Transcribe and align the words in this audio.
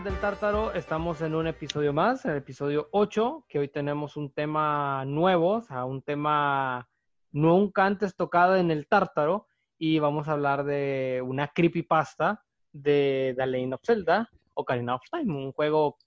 del 0.00 0.18
Tártaro? 0.20 0.72
Estamos 0.72 1.20
en 1.20 1.34
un 1.34 1.46
episodio 1.46 1.92
más, 1.92 2.24
el 2.24 2.36
episodio 2.36 2.88
8, 2.92 3.44
que 3.46 3.58
hoy 3.58 3.68
tenemos 3.68 4.16
un 4.16 4.32
tema 4.32 5.04
nuevo, 5.04 5.56
o 5.56 5.60
sea, 5.60 5.84
un 5.84 6.00
tema 6.00 6.88
nunca 7.30 7.84
antes 7.84 8.16
tocado 8.16 8.56
en 8.56 8.70
el 8.70 8.88
Tártaro, 8.88 9.48
y 9.76 9.98
vamos 9.98 10.28
a 10.28 10.32
hablar 10.32 10.64
de 10.64 11.22
una 11.22 11.48
creepypasta 11.48 12.42
de 12.72 13.34
The 13.36 13.46
Lane 13.46 13.74
of 13.74 13.82
Zelda, 13.84 14.30
Ocarina 14.54 14.94
of 14.94 15.02
Time, 15.10 15.30
un 15.34 15.52
juego 15.52 15.98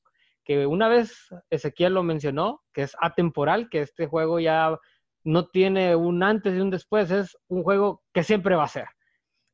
que 0.44 0.66
una 0.66 0.88
vez 0.88 1.30
Ezequiel 1.52 1.94
lo 1.94 2.02
mencionó, 2.02 2.64
que 2.74 2.82
es 2.82 2.98
atemporal, 3.00 3.70
que 3.70 3.82
este 3.82 4.08
juego 4.08 4.40
ya 4.40 4.80
no 5.24 5.48
tiene 5.50 5.96
un 5.96 6.24
antes 6.24 6.56
y 6.56 6.60
un 6.60 6.72
después, 6.72 7.12
es 7.12 7.38
un 7.48 7.62
juego 7.62 8.02
que 8.12 8.24
siempre 8.24 8.56
va 8.56 8.64
a 8.64 8.68
ser. 8.68 8.88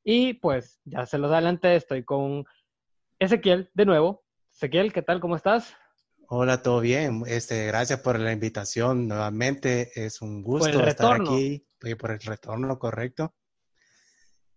Y 0.06 0.36
pues 0.36 0.80
ya 0.86 1.06
se 1.06 1.18
los 1.18 1.34
adelanté, 1.34 1.76
estoy 1.76 2.06
con 2.06 2.46
Ezequiel 3.22 3.70
de 3.76 3.86
nuevo. 3.86 4.21
Ezequiel, 4.62 4.94
¿qué 4.94 5.02
tal? 5.02 5.20
¿Cómo 5.20 5.36
estás? 5.36 5.76
Hola, 6.28 6.62
todo 6.62 6.82
bien. 6.82 7.24
Este, 7.26 7.66
gracias 7.66 8.00
por 8.02 8.20
la 8.20 8.32
invitación 8.32 9.08
nuevamente. 9.08 9.90
Es 9.96 10.22
un 10.22 10.44
gusto 10.44 10.86
estar 10.86 11.20
aquí 11.20 11.66
y 11.82 11.96
por 11.96 12.12
el 12.12 12.20
retorno, 12.20 12.78
correcto. 12.78 13.34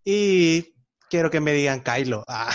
Y 0.04 0.74
quiero 1.08 1.30
que 1.30 1.40
me 1.40 1.54
digan 1.54 1.82
Kylo. 1.82 2.22
Ah. 2.28 2.50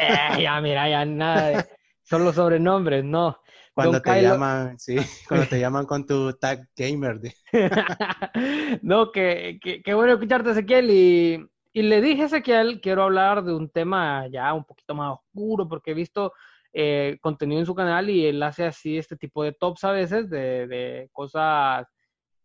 Eh, 0.00 0.42
ya, 0.42 0.60
mira, 0.60 0.88
ya 0.88 1.04
nada. 1.04 1.66
Son 2.04 2.22
los 2.22 2.36
sobrenombres, 2.36 3.02
no. 3.02 3.36
Cuando 3.74 4.00
te 4.00 4.22
llaman, 4.22 4.78
sí, 4.78 4.94
cuando 5.28 5.46
te 5.48 5.58
llaman 5.58 5.86
con 5.86 6.06
tu 6.06 6.32
tag 6.34 6.68
gamer. 6.76 7.18
no, 8.82 9.10
que, 9.10 9.58
que, 9.60 9.92
bueno 9.92 10.12
escucharte, 10.12 10.52
Ezequiel, 10.52 10.88
y 10.88 11.48
y 11.72 11.82
le 11.82 12.00
dije 12.00 12.22
a 12.22 12.26
Ezequiel, 12.26 12.80
quiero 12.80 13.02
hablar 13.02 13.42
de 13.42 13.54
un 13.54 13.70
tema 13.70 14.28
ya 14.28 14.52
un 14.52 14.64
poquito 14.64 14.94
más 14.94 15.14
oscuro, 15.18 15.66
porque 15.66 15.92
he 15.92 15.94
visto 15.94 16.32
eh, 16.72 17.18
contenido 17.20 17.60
en 17.60 17.66
su 17.66 17.74
canal 17.74 18.08
y 18.08 18.26
él 18.26 18.42
hace 18.42 18.64
así 18.64 18.96
este 18.96 19.16
tipo 19.16 19.44
de 19.44 19.52
tops 19.52 19.84
a 19.84 19.92
veces, 19.92 20.30
de, 20.30 21.08
cosas 21.12 21.86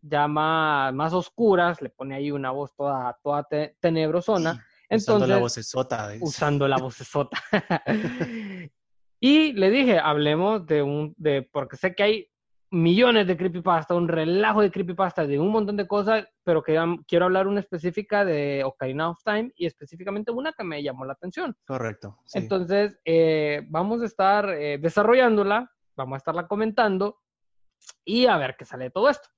ya 0.02 0.28
más, 0.28 1.14
oscuras, 1.14 1.82
le 1.82 1.90
pone 1.90 2.16
ahí 2.16 2.32
una 2.32 2.52
voz 2.52 2.74
toda, 2.76 3.18
toda 3.24 3.48
tenebrosona. 3.80 4.66
Entonces, 4.90 5.08
usando 5.08 5.28
la 5.28 5.38
vocesota. 5.38 6.14
Usando 6.22 6.68
la 6.68 6.78
vocesota. 6.78 7.44
y 9.20 9.54
le 9.54 9.70
dije, 9.70 10.00
hablemos 10.00 10.66
de 10.66 10.82
un, 10.82 11.14
de, 11.18 11.42
porque 11.52 11.78
sé 11.78 11.94
que 11.94 12.04
hay 12.04 12.30
millones 12.70 13.28
de 13.28 13.38
creepypasta, 13.38 13.96
un 13.96 14.08
relajo 14.08 14.62
de 14.62 14.72
creepypasta 14.72 15.26
de 15.26 15.40
un 15.40 15.52
montón 15.52 15.78
de 15.78 15.88
cosas, 15.88 16.28
pero 16.44 16.62
que 16.62 16.78
quiero 17.08 17.26
hablar 17.26 17.48
una 17.48 17.62
específica 17.62 18.26
de 18.26 18.64
Ocarina 18.64 19.10
of 19.10 19.24
Time 19.24 19.52
y 19.56 19.66
específicamente 19.66 20.32
una 20.32 20.52
que 20.54 20.64
me 20.64 20.84
llamó 20.84 21.06
la 21.06 21.14
atención. 21.14 21.56
Correcto. 21.66 22.18
Entonces, 22.34 23.00
eh, 23.06 23.66
vamos 23.70 24.02
a 24.02 24.06
estar 24.06 24.50
eh, 24.50 24.78
desarrollándola, 24.80 25.72
vamos 25.96 26.16
a 26.16 26.18
estarla 26.18 26.48
comentando 26.48 27.22
y 28.04 28.26
a 28.26 28.38
ver 28.38 28.56
qué 28.58 28.66
sale 28.66 28.86
de 28.86 28.92
todo 28.92 29.10
esto. 29.10 29.30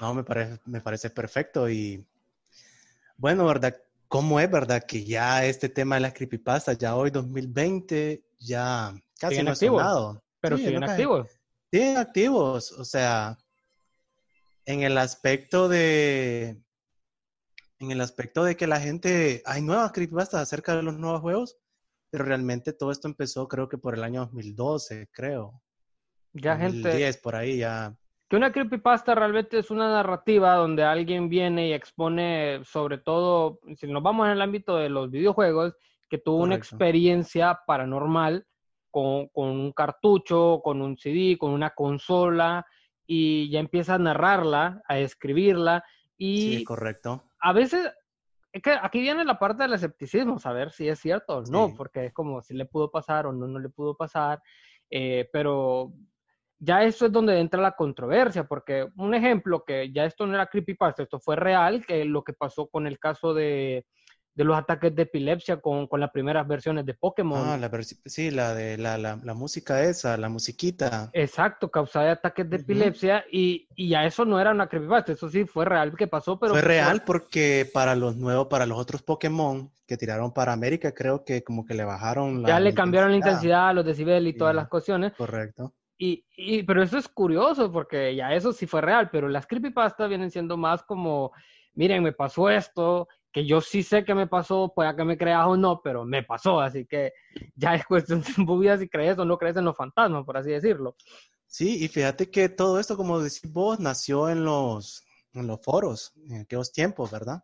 No, 0.00 0.14
me 0.14 0.24
parece, 0.24 0.60
me 0.66 0.80
parece 0.80 1.10
perfecto 1.10 1.68
y 1.68 2.06
bueno, 3.16 3.46
¿verdad? 3.46 3.76
¿Cómo 4.06 4.40
es, 4.40 4.50
verdad? 4.50 4.84
Que 4.86 5.04
ya 5.04 5.44
este 5.44 5.68
tema 5.68 5.96
de 5.96 6.02
las 6.02 6.14
creepypastas, 6.14 6.78
ya 6.78 6.96
hoy 6.96 7.10
2020, 7.10 8.24
ya 8.38 8.94
casi 9.18 9.42
no 9.42 9.50
ha 9.50 10.20
Pero 10.40 10.56
sí, 10.56 10.64
siguen 10.64 10.84
activos. 10.84 11.37
Sí, 11.70 11.82
activos, 11.82 12.72
o 12.72 12.84
sea, 12.84 13.36
en 14.64 14.82
el 14.82 14.96
aspecto 14.96 15.68
de, 15.68 16.62
en 17.78 17.90
el 17.90 18.00
aspecto 18.00 18.42
de 18.42 18.56
que 18.56 18.66
la 18.66 18.80
gente, 18.80 19.42
hay 19.44 19.62
nuevas 19.62 19.92
creepypastas 19.92 20.40
acerca 20.40 20.74
de 20.74 20.82
los 20.82 20.98
nuevos 20.98 21.20
juegos, 21.20 21.58
pero 22.10 22.24
realmente 22.24 22.72
todo 22.72 22.90
esto 22.90 23.06
empezó 23.06 23.46
creo 23.48 23.68
que 23.68 23.76
por 23.76 23.94
el 23.94 24.02
año 24.02 24.20
2012, 24.26 25.08
creo. 25.12 25.60
Ya 26.32 26.56
2010, 26.56 26.94
gente... 26.94 27.22
por 27.22 27.36
ahí 27.36 27.58
ya. 27.58 27.94
Que 28.28 28.36
una 28.36 28.52
creepypasta 28.52 29.14
realmente 29.14 29.58
es 29.58 29.70
una 29.70 29.90
narrativa 29.90 30.54
donde 30.54 30.84
alguien 30.84 31.28
viene 31.28 31.68
y 31.68 31.72
expone, 31.72 32.62
sobre 32.64 32.98
todo, 32.98 33.60
si 33.76 33.86
nos 33.86 34.02
vamos 34.02 34.26
en 34.26 34.32
el 34.32 34.42
ámbito 34.42 34.76
de 34.76 34.88
los 34.88 35.10
videojuegos, 35.10 35.74
que 36.08 36.18
tuvo 36.18 36.42
una 36.42 36.54
experiencia 36.54 37.60
paranormal 37.66 38.46
con, 38.90 39.28
un 39.34 39.72
cartucho, 39.72 40.60
con 40.62 40.82
un 40.82 40.96
CD, 40.96 41.36
con 41.38 41.52
una 41.52 41.70
consola, 41.70 42.66
y 43.06 43.50
ya 43.50 43.60
empieza 43.60 43.94
a 43.94 43.98
narrarla, 43.98 44.82
a 44.86 44.98
escribirla. 44.98 45.84
Y 46.16 46.58
sí, 46.58 46.64
correcto. 46.64 47.24
A 47.40 47.52
veces, 47.52 47.90
es 48.52 48.62
que 48.62 48.70
aquí 48.70 49.00
viene 49.00 49.24
la 49.24 49.38
parte 49.38 49.62
del 49.62 49.74
escepticismo, 49.74 50.38
saber 50.38 50.72
si 50.72 50.88
es 50.88 50.98
cierto 50.98 51.38
o 51.38 51.42
no, 51.42 51.74
porque 51.76 52.06
es 52.06 52.12
como 52.12 52.42
si 52.42 52.54
le 52.54 52.66
pudo 52.66 52.90
pasar 52.90 53.26
o 53.26 53.32
no, 53.32 53.46
no 53.46 53.58
le 53.58 53.68
pudo 53.68 53.96
pasar, 53.96 54.42
eh, 54.90 55.28
pero 55.32 55.92
ya 56.58 56.82
eso 56.82 57.06
es 57.06 57.12
donde 57.12 57.38
entra 57.38 57.60
la 57.60 57.72
controversia, 57.72 58.44
porque 58.44 58.88
un 58.96 59.14
ejemplo 59.14 59.64
que 59.64 59.92
ya 59.92 60.04
esto 60.04 60.26
no 60.26 60.34
era 60.34 60.46
creepypasta, 60.46 61.02
esto 61.02 61.20
fue 61.20 61.36
real, 61.36 61.84
que 61.86 62.04
lo 62.04 62.24
que 62.24 62.32
pasó 62.32 62.66
con 62.68 62.86
el 62.86 62.98
caso 62.98 63.32
de 63.32 63.86
de 64.38 64.44
los 64.44 64.56
ataques 64.56 64.94
de 64.94 65.02
epilepsia 65.02 65.56
con, 65.56 65.88
con 65.88 65.98
las 65.98 66.12
primeras 66.12 66.46
versiones 66.46 66.86
de 66.86 66.94
Pokémon. 66.94 67.44
Ah, 67.44 67.58
la 67.58 67.68
sí, 67.82 68.30
la 68.30 68.54
de 68.54 68.78
la, 68.78 68.96
la, 68.96 69.18
la, 69.20 69.34
música 69.34 69.82
esa, 69.82 70.16
la 70.16 70.28
musiquita. 70.28 71.10
Exacto, 71.12 71.72
causaba 71.72 72.12
ataques 72.12 72.48
de 72.48 72.58
epilepsia 72.58 73.24
y, 73.32 73.66
y 73.74 73.88
ya 73.88 74.04
eso 74.04 74.24
no 74.24 74.40
era 74.40 74.52
una 74.52 74.68
creepypasta, 74.68 75.10
eso 75.10 75.28
sí 75.28 75.44
fue 75.44 75.64
real 75.64 75.96
que 75.96 76.06
pasó, 76.06 76.38
pero... 76.38 76.52
Fue 76.52 76.62
real 76.62 77.02
porque 77.04 77.68
para 77.74 77.96
los 77.96 78.14
nuevos, 78.14 78.46
para 78.46 78.64
los 78.64 78.78
otros 78.78 79.02
Pokémon 79.02 79.72
que 79.88 79.96
tiraron 79.96 80.32
para 80.32 80.52
América, 80.52 80.92
creo 80.92 81.24
que 81.24 81.42
como 81.42 81.66
que 81.66 81.74
le 81.74 81.82
bajaron 81.82 82.40
la... 82.42 82.48
Ya 82.48 82.60
le 82.60 82.74
cambiaron 82.74 83.10
la 83.10 83.16
intensidad, 83.16 83.74
los 83.74 83.84
decibeles 83.84 84.36
y 84.36 84.38
todas 84.38 84.54
las 84.54 84.68
cuestiones. 84.68 85.14
Correcto. 85.16 85.74
Y, 85.98 86.24
y, 86.36 86.62
pero 86.62 86.80
eso 86.84 86.96
es 86.96 87.08
curioso 87.08 87.72
porque 87.72 88.14
ya 88.14 88.32
eso 88.34 88.52
sí 88.52 88.68
fue 88.68 88.82
real, 88.82 89.10
pero 89.10 89.28
las 89.28 89.48
creepypastas 89.48 90.08
vienen 90.08 90.30
siendo 90.30 90.56
más 90.56 90.84
como, 90.84 91.32
miren, 91.74 92.04
me 92.04 92.12
pasó 92.12 92.48
esto, 92.48 93.08
que 93.32 93.46
yo 93.46 93.60
sí 93.60 93.82
sé 93.82 94.04
que 94.04 94.14
me 94.14 94.26
pasó, 94.26 94.72
pueda 94.74 94.96
que 94.96 95.04
me 95.04 95.18
creas 95.18 95.46
o 95.46 95.56
no, 95.56 95.80
pero 95.82 96.04
me 96.04 96.22
pasó, 96.22 96.60
así 96.60 96.86
que 96.86 97.12
ya 97.54 97.74
es 97.74 97.84
cuestión 97.86 98.22
de 98.22 98.32
tu 98.32 98.58
vida 98.58 98.78
si 98.78 98.88
crees 98.88 99.18
o 99.18 99.24
no 99.24 99.38
crees 99.38 99.56
en 99.56 99.64
los 99.64 99.76
fantasmas, 99.76 100.24
por 100.24 100.36
así 100.36 100.50
decirlo. 100.50 100.96
Sí, 101.46 101.82
y 101.82 101.88
fíjate 101.88 102.30
que 102.30 102.48
todo 102.48 102.78
esto, 102.78 102.96
como 102.96 103.20
decís 103.20 103.50
vos, 103.50 103.80
nació 103.80 104.28
en 104.28 104.44
los, 104.44 105.04
en 105.32 105.46
los 105.46 105.60
foros, 105.62 106.12
en 106.28 106.42
aquellos 106.42 106.72
tiempos, 106.72 107.10
¿verdad? 107.10 107.42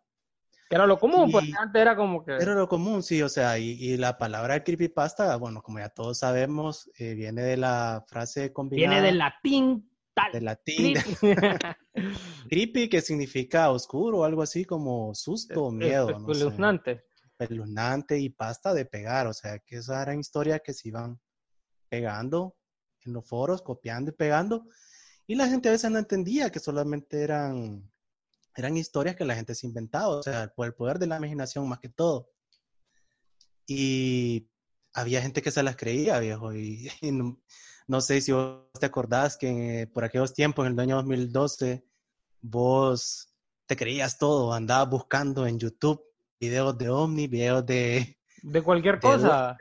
Que 0.69 0.75
era 0.75 0.87
lo 0.87 0.97
común, 0.97 1.31
pues 1.31 1.45
antes 1.59 1.79
era 1.79 1.95
como 1.95 2.25
que... 2.25 2.33
Era 2.33 2.55
lo 2.55 2.67
común, 2.67 3.03
sí, 3.03 3.21
o 3.21 3.29
sea, 3.29 3.59
y, 3.59 3.71
y 3.71 3.97
la 3.97 4.17
palabra 4.17 4.63
creepypasta, 4.63 5.35
bueno, 5.37 5.61
como 5.61 5.79
ya 5.79 5.89
todos 5.89 6.19
sabemos, 6.19 6.89
eh, 6.97 7.13
viene 7.13 7.43
de 7.43 7.57
la 7.57 8.03
frase 8.07 8.51
combinada... 8.51 8.95
Viene 8.95 9.07
del 9.07 9.17
latín 9.19 9.89
de 10.31 10.41
latín. 10.41 10.97
Creepy. 12.49 12.89
que 12.89 13.01
significa 13.01 13.71
oscuro, 13.71 14.23
algo 14.23 14.41
así 14.41 14.65
como 14.65 15.13
susto, 15.13 15.71
miedo. 15.71 16.09
Espeluznante. 16.09 17.05
Espeluznante 17.37 18.19
y 18.19 18.29
pasta 18.29 18.73
de 18.73 18.85
pegar. 18.85 19.27
O 19.27 19.33
sea, 19.33 19.59
que 19.59 19.77
esas 19.77 20.01
eran 20.01 20.19
historias 20.19 20.61
que 20.63 20.73
se 20.73 20.89
iban 20.89 21.19
pegando 21.89 22.55
en 23.01 23.13
los 23.13 23.27
foros, 23.27 23.61
copiando 23.61 24.11
y 24.11 24.13
pegando. 24.13 24.67
Y 25.27 25.35
la 25.35 25.47
gente 25.47 25.69
a 25.69 25.73
veces 25.73 25.91
no 25.91 25.99
entendía 25.99 26.51
que 26.51 26.59
solamente 26.59 27.21
eran, 27.21 27.91
eran 28.55 28.77
historias 28.77 29.15
que 29.15 29.25
la 29.25 29.35
gente 29.35 29.55
se 29.55 29.67
inventaba. 29.67 30.09
O 30.17 30.23
sea, 30.23 30.51
por 30.55 30.67
el 30.67 30.73
poder 30.73 30.99
de 30.99 31.07
la 31.07 31.17
imaginación 31.17 31.67
más 31.67 31.79
que 31.79 31.89
todo. 31.89 32.29
Y 33.67 34.47
había 34.93 35.21
gente 35.21 35.41
que 35.41 35.51
se 35.51 35.63
las 35.63 35.75
creía, 35.75 36.19
viejo. 36.19 36.53
y 36.53 36.89
no 37.11 37.41
sé 38.01 38.21
si 38.21 38.31
vos 38.31 38.67
te 38.79 38.85
acordás 38.85 39.37
que 39.37 39.89
por 39.93 40.03
aquellos 40.03 40.33
tiempos, 40.33 40.65
en 40.65 40.73
el 40.73 40.79
año 40.79 40.95
2012, 40.97 41.85
vos 42.41 43.33
te 43.65 43.75
creías 43.75 44.17
todo, 44.17 44.53
andabas 44.53 44.89
buscando 44.89 45.47
en 45.47 45.59
YouTube 45.59 46.03
videos 46.39 46.77
de 46.77 46.89
Omni, 46.89 47.27
videos 47.27 47.65
de... 47.65 48.17
De 48.41 48.61
cualquier 48.61 48.99
cosa. 48.99 49.57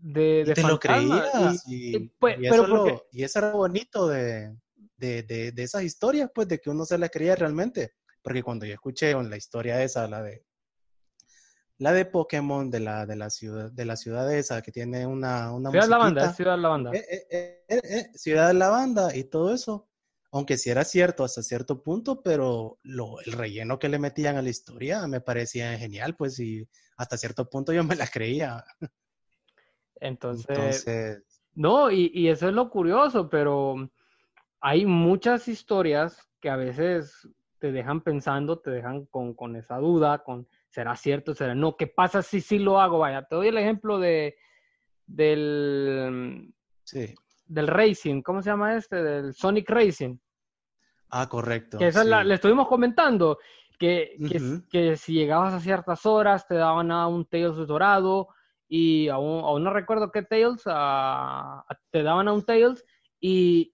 De, 0.00 0.44
de 0.44 0.54
te 0.54 0.62
lo 0.62 0.78
creías. 0.78 1.62
Y, 1.68 2.08
pues, 2.18 2.36
eso 2.40 3.06
y, 3.12 3.22
eso 3.22 3.38
era 3.38 3.52
bonito 3.52 4.08
de, 4.08 4.56
de, 4.96 5.52
esas 5.56 5.84
historias, 5.84 6.30
pues, 6.34 6.48
de 6.48 6.58
que 6.58 6.70
uno 6.70 6.84
se 6.84 6.98
las 6.98 7.10
creía 7.10 7.36
realmente. 7.36 7.94
Porque 8.22 8.42
cuando 8.42 8.66
yo 8.66 8.74
escuché 8.74 9.14
la 9.22 9.36
historia 9.36 9.82
esa, 9.82 10.08
la 10.08 10.22
de 10.22 10.44
la 11.78 11.92
de 11.92 12.04
Pokémon 12.04 12.70
de 12.70 12.80
la, 12.80 13.06
de 13.06 13.16
la 13.16 13.30
ciudad 13.30 13.70
de 13.70 13.84
la 13.84 13.96
ciudad 13.96 14.32
esa 14.34 14.62
que 14.62 14.72
tiene 14.72 15.06
una, 15.06 15.52
una 15.52 15.70
Ciudad 15.70 15.88
Lavanda, 15.88 16.32
Ciudad 16.32 16.58
Lavanda. 16.58 16.90
Eh, 16.92 17.26
eh, 17.30 17.64
eh, 17.68 18.10
ciudad 18.14 18.48
de 18.48 18.54
Lavanda 18.54 19.16
y 19.16 19.24
todo 19.24 19.54
eso. 19.54 19.88
Aunque 20.30 20.58
sí 20.58 20.68
era 20.68 20.84
cierto 20.84 21.24
hasta 21.24 21.42
cierto 21.42 21.82
punto, 21.82 22.22
pero 22.22 22.78
lo, 22.82 23.18
el 23.24 23.32
relleno 23.32 23.78
que 23.78 23.88
le 23.88 23.98
metían 23.98 24.36
a 24.36 24.42
la 24.42 24.50
historia 24.50 25.06
me 25.06 25.22
parecía 25.22 25.78
genial, 25.78 26.16
pues, 26.16 26.38
y 26.38 26.68
hasta 26.98 27.16
cierto 27.16 27.48
punto 27.48 27.72
yo 27.72 27.82
me 27.82 27.96
la 27.96 28.06
creía. 28.06 28.62
Entonces, 29.94 30.86
no, 31.54 31.90
y, 31.90 32.10
y 32.12 32.28
eso 32.28 32.48
es 32.48 32.54
lo 32.54 32.68
curioso, 32.68 33.30
pero 33.30 33.90
hay 34.60 34.84
muchas 34.84 35.48
historias 35.48 36.28
que 36.40 36.50
a 36.50 36.56
veces 36.56 37.26
te 37.58 37.72
dejan 37.72 38.02
pensando, 38.02 38.58
te 38.58 38.70
dejan 38.70 39.06
con, 39.06 39.32
con 39.32 39.56
esa 39.56 39.78
duda, 39.78 40.22
con 40.24 40.46
¿Será 40.70 40.94
cierto? 40.96 41.34
¿Será 41.34 41.54
no? 41.54 41.76
¿Qué 41.76 41.86
pasa 41.86 42.22
si 42.22 42.40
sí 42.40 42.58
lo 42.58 42.80
hago? 42.80 42.98
Vaya, 42.98 43.22
te 43.24 43.34
doy 43.36 43.48
el 43.48 43.58
ejemplo 43.58 43.98
de, 43.98 44.36
del, 45.06 46.52
Sí. 46.84 47.14
del 47.46 47.66
Racing, 47.66 48.22
¿cómo 48.22 48.42
se 48.42 48.50
llama 48.50 48.76
este? 48.76 49.02
Del 49.02 49.34
Sonic 49.34 49.68
Racing. 49.70 50.16
Ah, 51.10 51.28
correcto. 51.28 51.78
Que 51.78 51.88
esa 51.88 52.04
sí. 52.04 52.10
la- 52.10 52.24
le 52.24 52.34
estuvimos 52.34 52.68
comentando, 52.68 53.38
que, 53.78 54.16
que, 54.28 54.36
Ujú. 54.36 54.62
que 54.70 54.96
si 54.96 55.14
llegabas 55.14 55.54
a 55.54 55.60
ciertas 55.60 56.04
horas 56.04 56.46
te 56.46 56.54
daban 56.54 56.90
a 56.90 57.06
un 57.06 57.24
Tails 57.24 57.66
dorado 57.66 58.28
y 58.68 59.08
aún, 59.08 59.42
aún 59.44 59.64
no 59.64 59.72
recuerdo 59.72 60.10
qué 60.10 60.22
Tails, 60.22 60.62
a- 60.66 61.60
a- 61.60 61.78
te 61.90 62.02
daban 62.02 62.28
a 62.28 62.32
un 62.32 62.44
Tails 62.44 62.84
y, 63.20 63.72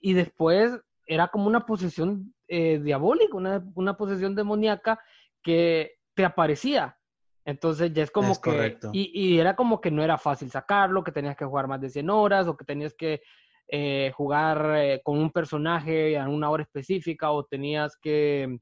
y 0.00 0.12
después 0.14 0.80
era 1.06 1.28
como 1.28 1.46
una 1.46 1.64
posesión 1.66 2.34
eh, 2.48 2.80
diabólica, 2.82 3.36
una, 3.36 3.64
una 3.76 3.96
posesión 3.96 4.34
demoníaca 4.34 4.98
que 5.42 5.99
te 6.20 6.26
aparecía. 6.26 6.96
Entonces 7.44 7.92
ya 7.92 8.02
es 8.02 8.10
como 8.10 8.32
Es 8.32 8.38
que, 8.38 8.50
correcto. 8.50 8.90
y, 8.92 9.10
y 9.34 9.38
era 9.40 9.56
como 9.56 9.80
que 9.80 9.90
no 9.90 10.02
era 10.02 10.18
fácil 10.18 10.50
sacarlo, 10.50 11.02
que 11.02 11.12
tenías 11.12 11.36
que 11.36 11.44
jugar 11.46 11.66
más 11.66 11.80
de 11.80 11.88
100 11.90 12.10
horas 12.10 12.46
o 12.46 12.56
que 12.56 12.64
tenías 12.64 12.94
que 12.94 13.22
eh, 13.68 14.12
jugar 14.14 14.72
eh, 14.76 15.00
con 15.02 15.18
un 15.18 15.30
personaje 15.30 16.18
a 16.18 16.28
una 16.28 16.50
hora 16.50 16.62
específica 16.64 17.30
o 17.30 17.44
tenías 17.44 17.96
que 17.96 18.58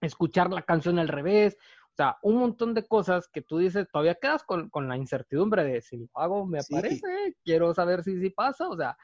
escuchar 0.00 0.50
la 0.52 0.62
canción 0.62 0.98
al 0.98 1.08
revés. 1.08 1.56
O 1.90 1.96
sea, 1.96 2.16
un 2.22 2.36
montón 2.36 2.74
de 2.74 2.86
cosas 2.86 3.28
que 3.32 3.42
tú 3.42 3.58
dices, 3.58 3.86
todavía 3.90 4.16
quedas 4.16 4.42
con, 4.44 4.68
con 4.68 4.88
la 4.88 4.96
incertidumbre 4.96 5.64
de 5.64 5.80
si 5.80 5.96
lo 5.96 6.06
hago, 6.14 6.46
me 6.46 6.60
Sí. 6.60 6.74
aparece, 6.74 7.36
quiero 7.44 7.72
saber 7.74 8.02
si 8.02 8.20
sí 8.20 8.30
pasa, 8.30 8.68
o 8.68 8.76
sea, 8.76 8.96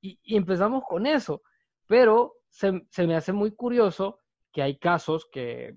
y, 0.00 0.18
y 0.22 0.36
empezamos 0.36 0.82
con 0.88 1.06
eso. 1.06 1.42
Pero 1.86 2.34
se, 2.48 2.82
se 2.90 3.06
me 3.06 3.16
hace 3.16 3.32
muy 3.32 3.54
curioso 3.54 4.20
que 4.52 4.62
hay 4.62 4.78
casos 4.78 5.28
que, 5.30 5.76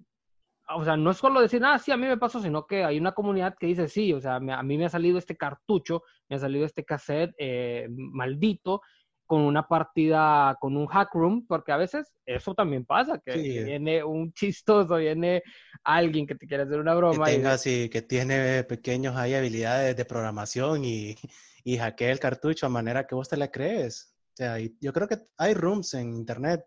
o 0.75 0.83
sea, 0.83 0.95
no 0.97 1.11
es 1.11 1.17
solo 1.17 1.41
decir, 1.41 1.61
ah, 1.65 1.79
sí, 1.79 1.91
a 1.91 1.97
mí 1.97 2.05
me 2.07 2.17
pasó, 2.17 2.41
sino 2.41 2.65
que 2.67 2.83
hay 2.83 2.97
una 2.99 3.13
comunidad 3.13 3.55
que 3.59 3.67
dice, 3.67 3.87
sí, 3.87 4.13
o 4.13 4.21
sea, 4.21 4.35
a 4.35 4.63
mí 4.63 4.77
me 4.77 4.85
ha 4.85 4.89
salido 4.89 5.17
este 5.17 5.35
cartucho, 5.37 6.03
me 6.29 6.35
ha 6.35 6.39
salido 6.39 6.65
este 6.65 6.83
cassette 6.85 7.31
eh, 7.37 7.87
maldito 7.89 8.81
con 9.25 9.41
una 9.41 9.67
partida, 9.67 10.57
con 10.59 10.75
un 10.75 10.87
hack 10.87 11.09
room, 11.13 11.45
porque 11.47 11.71
a 11.71 11.77
veces 11.77 12.11
eso 12.25 12.55
también 12.55 12.83
pasa, 12.85 13.19
que, 13.23 13.33
Sí. 13.33 13.43
que 13.43 13.63
viene 13.63 14.03
un 14.03 14.33
chistoso, 14.33 14.95
viene 14.97 15.43
alguien 15.83 16.25
que 16.25 16.35
te 16.35 16.47
quiere 16.47 16.63
hacer 16.63 16.79
una 16.79 16.91
Que 16.93 16.97
broma. 16.97 17.29
y- 17.29 17.35
tenga 17.35 17.53
así, 17.53 17.89
que 17.89 18.01
tiene 18.01 18.63
pequeños 18.63 19.15
ahí 19.15 19.35
habilidades 19.35 19.95
de 19.95 20.05
programación 20.05 20.83
y, 20.83 21.15
y 21.63 21.77
hackea 21.77 22.11
el 22.11 22.19
cartucho 22.19 22.65
a 22.65 22.69
manera 22.69 23.05
que 23.05 23.15
vos 23.15 23.29
te 23.29 23.37
la 23.37 23.51
crees. 23.51 24.15
O 24.33 24.35
sea, 24.37 24.59
y 24.59 24.75
yo 24.79 24.93
creo 24.93 25.07
que 25.07 25.17
hay 25.37 25.53
rooms 25.53 25.93
en 25.93 26.15
internet 26.15 26.63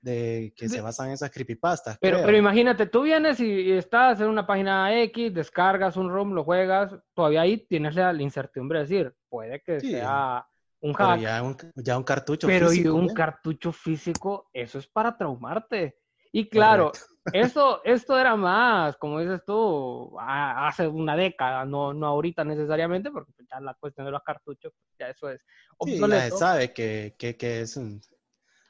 de 0.00 0.52
que 0.56 0.68
se 0.68 0.80
basan 0.80 1.08
en 1.08 1.12
esas 1.14 1.30
creepypastas. 1.30 1.98
Pero, 2.00 2.18
creo. 2.18 2.26
pero 2.26 2.38
imagínate, 2.38 2.86
tú 2.86 3.02
vienes 3.02 3.40
y, 3.40 3.46
y 3.46 3.72
estás 3.72 4.20
en 4.20 4.28
una 4.28 4.46
página 4.46 5.00
X, 5.02 5.32
descargas 5.34 5.96
un 5.96 6.10
ROM, 6.10 6.32
lo 6.32 6.44
juegas, 6.44 6.94
todavía 7.14 7.40
ahí 7.42 7.66
tienes 7.66 7.94
la, 7.94 8.12
la 8.12 8.22
incertidumbre 8.22 8.78
de 8.80 8.84
decir, 8.84 9.14
puede 9.28 9.60
que 9.62 9.80
Sí. 9.80 9.90
sea 9.90 10.46
un 10.80 10.92
Pero 10.94 11.08
hack, 11.08 11.20
ya 11.20 11.42
un, 11.42 11.56
ya 11.76 11.96
un 11.96 12.04
cartucho 12.04 12.46
pero 12.48 12.68
físico, 12.68 12.94
un 12.94 13.08
¿eh? 13.08 13.14
cartucho 13.14 13.72
físico, 13.72 14.50
eso 14.52 14.78
es 14.78 14.86
para 14.86 15.16
traumarte. 15.16 15.98
Y 16.32 16.48
claro, 16.48 16.92
esto, 17.32 17.80
esto 17.84 18.18
era 18.18 18.36
más, 18.36 18.96
como 18.98 19.20
dices 19.20 19.42
tú, 19.46 20.14
a- 20.20 20.68
hace 20.68 20.86
una 20.86 21.16
década, 21.16 21.64
no, 21.64 21.94
no 21.94 22.06
ahorita 22.06 22.44
necesariamente, 22.44 23.10
porque 23.10 23.32
pues 23.34 23.48
ya 23.50 23.58
la 23.60 23.74
cuestión 23.74 24.04
de 24.04 24.12
los 24.12 24.22
cartuchos, 24.22 24.72
ya 24.98 25.08
eso 25.08 25.30
es 25.30 25.40
Sí, 25.40 25.46
obsoleto. 25.78 26.36
sabe 26.36 26.72
que, 26.72 27.14
que, 27.18 27.36
que 27.36 27.62
es 27.62 27.76
un- 27.76 28.00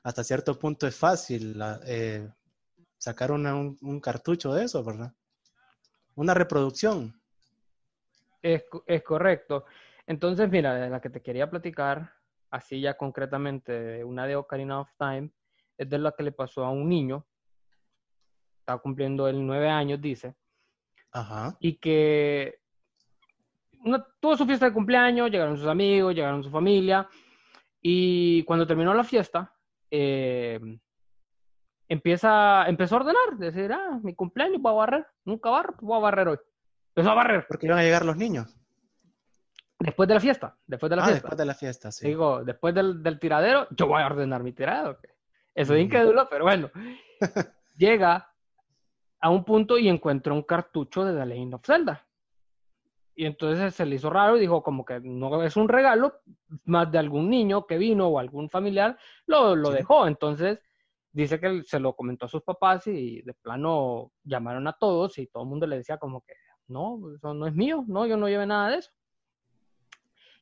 hasta 0.06 0.22
cierto 0.22 0.56
punto 0.56 0.86
es 0.86 0.96
fácil 0.96 1.60
eh, 1.84 2.30
sacar 2.96 3.32
una- 3.32 3.56
un, 3.56 3.76
un 3.82 3.98
cartucho 4.00 4.54
de 4.54 4.64
eso, 4.64 4.84
¿verdad? 4.84 5.12
Una 6.14 6.32
reproducción. 6.32 7.20
Es, 8.40 8.62
es 8.86 9.02
correcto. 9.02 9.64
Entonces, 10.06 10.48
mira, 10.48 10.74
de 10.74 10.88
la 10.88 11.00
que 11.00 11.10
te 11.10 11.20
quería 11.20 11.50
platicar, 11.50 12.12
así 12.50 12.80
ya 12.80 12.96
concretamente, 12.96 14.04
una 14.04 14.28
de 14.28 14.36
Ocarina 14.36 14.78
of 14.78 14.88
Time, 14.96 15.32
es 15.76 15.90
de 15.90 15.98
la 15.98 16.12
que 16.12 16.22
le 16.22 16.30
pasó 16.30 16.64
a 16.64 16.70
un 16.70 16.88
niño, 16.88 17.26
está 18.60 18.78
cumpliendo 18.78 19.26
el 19.26 19.44
nueve 19.44 19.68
años, 19.68 20.00
dice, 20.00 20.36
Ajá. 21.10 21.56
y 21.58 21.78
que 21.78 22.60
no, 23.82 24.06
tuvo 24.20 24.36
su 24.36 24.46
fiesta 24.46 24.66
de 24.66 24.72
cumpleaños, 24.72 25.32
llegaron 25.32 25.56
sus 25.56 25.66
amigos, 25.66 26.14
llegaron 26.14 26.44
su 26.44 26.50
familia, 26.50 27.08
y 27.82 28.44
cuando 28.44 28.64
terminó 28.68 28.94
la 28.94 29.02
fiesta, 29.02 29.52
eh, 29.98 30.60
empieza, 31.88 32.66
empezó 32.68 32.96
a 32.96 32.98
ordenar, 33.00 33.36
decir, 33.38 33.72
ah, 33.72 33.98
mi 34.02 34.14
cumpleaños, 34.14 34.60
voy 34.60 34.72
a 34.72 34.76
barrer, 34.76 35.06
nunca 35.24 35.50
barro, 35.50 35.72
pues 35.72 35.82
voy 35.82 35.96
a 35.96 36.00
barrer 36.00 36.28
hoy. 36.28 36.38
Empezó 36.94 37.10
a 37.10 37.14
barrer, 37.14 37.46
Porque 37.48 37.66
iban 37.66 37.78
a 37.78 37.82
llegar 37.82 38.04
los 38.04 38.16
niños. 38.16 38.56
después 39.78 40.08
de 40.08 40.14
la 40.14 40.20
fiesta, 40.20 40.56
después 40.66 40.90
de 40.90 40.96
la 40.96 41.02
ah, 41.02 41.06
fiesta. 41.06 41.22
después 41.28 41.38
de 41.38 41.44
la 41.46 41.54
fiesta, 41.54 41.92
sí. 41.92 42.06
Digo, 42.08 42.44
después 42.44 42.74
del, 42.74 43.02
del 43.02 43.18
tiradero, 43.18 43.66
yo 43.70 43.86
voy 43.86 44.02
a 44.02 44.06
ordenar 44.06 44.42
mi 44.42 44.52
tirado. 44.52 44.98
que 45.00 45.08
Eso 45.54 45.74
es 45.74 45.78
Ujú. 45.78 45.86
incrédulo, 45.86 46.28
pero 46.28 46.44
bueno. 46.44 46.70
Llega 47.76 48.32
a 49.20 49.30
un 49.30 49.44
punto 49.44 49.76
y 49.78 49.88
encuentra 49.88 50.32
un 50.32 50.42
cartucho 50.42 51.04
de 51.04 51.18
The 51.18 51.26
Legend 51.26 51.54
of 51.54 51.62
Zelda. 51.64 52.05
Y 53.18 53.24
entonces 53.24 53.74
se 53.74 53.86
le 53.86 53.96
hizo 53.96 54.10
raro 54.10 54.36
y 54.36 54.40
dijo 54.40 54.62
como 54.62 54.84
que 54.84 55.00
no 55.00 55.42
es 55.42 55.56
un 55.56 55.68
regalo, 55.68 56.20
más 56.64 56.92
de 56.92 56.98
algún 56.98 57.30
niño 57.30 57.66
que 57.66 57.78
vino 57.78 58.08
o 58.08 58.18
algún 58.18 58.50
familiar 58.50 58.98
lo, 59.26 59.56
lo 59.56 59.70
Sí. 59.70 59.76
dejó. 59.78 60.06
Entonces 60.06 60.60
dice 61.12 61.40
que 61.40 61.62
se 61.64 61.80
lo 61.80 61.96
comentó 61.96 62.26
a 62.26 62.28
sus 62.28 62.42
papás 62.42 62.86
y 62.86 63.22
de 63.22 63.32
plano 63.32 64.12
llamaron 64.22 64.68
a 64.68 64.74
todos 64.74 65.16
y 65.18 65.28
todo 65.28 65.44
el 65.44 65.48
mundo 65.48 65.66
le 65.66 65.78
decía 65.78 65.96
como 65.96 66.20
que 66.20 66.34
no, 66.68 67.00
eso 67.14 67.32
no 67.32 67.46
es 67.46 67.54
mío, 67.54 67.84
no, 67.88 68.06
yo 68.06 68.18
no 68.18 68.28
llevé 68.28 68.44
nada 68.46 68.68
de 68.70 68.78
eso. 68.78 68.90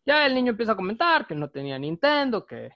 Ya 0.05 0.27
el 0.27 0.35
niño 0.35 0.51
empieza 0.51 0.73
a 0.73 0.77
comentar 0.77 1.27
que 1.29 1.35
no 1.37 1.49
tenía 1.51 1.79
Nintendo, 1.79 2.45
que, 2.45 2.73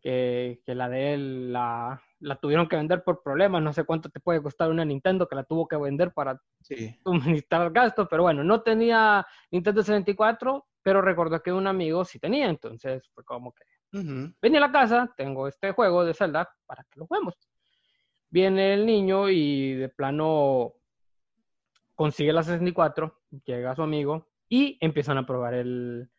que, 0.00 0.62
que 0.64 0.74
la 0.76 0.88
de 0.88 1.14
él 1.14 1.52
la, 1.52 2.00
la 2.24 2.36
tuvieron 2.36 2.66
que 2.68 2.76
vender 2.76 3.04
por 3.04 3.22
problemas, 3.22 3.62
no 3.62 3.72
sé 3.72 3.84
cuánto 3.84 4.08
te 4.08 4.18
puede 4.20 4.42
costar 4.42 4.70
una 4.70 4.84
Nintendo 4.84 5.28
que 5.28 5.34
la 5.36 5.44
tuvo 5.44 5.68
que 5.68 5.76
vender 5.76 6.12
para 6.12 6.40
Sí. 6.60 6.98
suministrar 7.04 7.70
gastos, 7.70 8.08
pero 8.10 8.22
bueno, 8.22 8.42
no 8.42 8.62
tenía 8.62 9.26
Nintendo 9.50 9.82
64, 9.82 10.66
pero 10.82 11.02
recordó 11.02 11.40
que 11.42 11.52
un 11.52 11.66
amigo 11.66 12.04
sí 12.04 12.18
tenía, 12.18 12.48
entonces 12.48 13.08
fue 13.14 13.24
como 13.24 13.52
que 13.52 13.64
Ujú. 13.98 14.34
vení 14.40 14.56
a 14.56 14.60
la 14.60 14.72
casa, 14.72 15.12
tengo 15.16 15.46
este 15.48 15.72
juego 15.72 16.04
de 16.04 16.14
Zelda 16.14 16.48
para 16.66 16.82
que 16.84 16.98
lo 16.98 17.06
juguemos. 17.06 17.34
Viene 18.30 18.74
el 18.74 18.86
niño 18.86 19.28
y 19.28 19.74
de 19.74 19.88
plano 19.90 20.72
consigue 21.94 22.32
la 22.32 22.42
64, 22.42 23.20
llega 23.44 23.74
su 23.76 23.82
amigo 23.82 24.30
y 24.48 24.78
empiezan 24.80 25.18
a 25.18 25.26
probar 25.26 25.54
el 25.54 26.10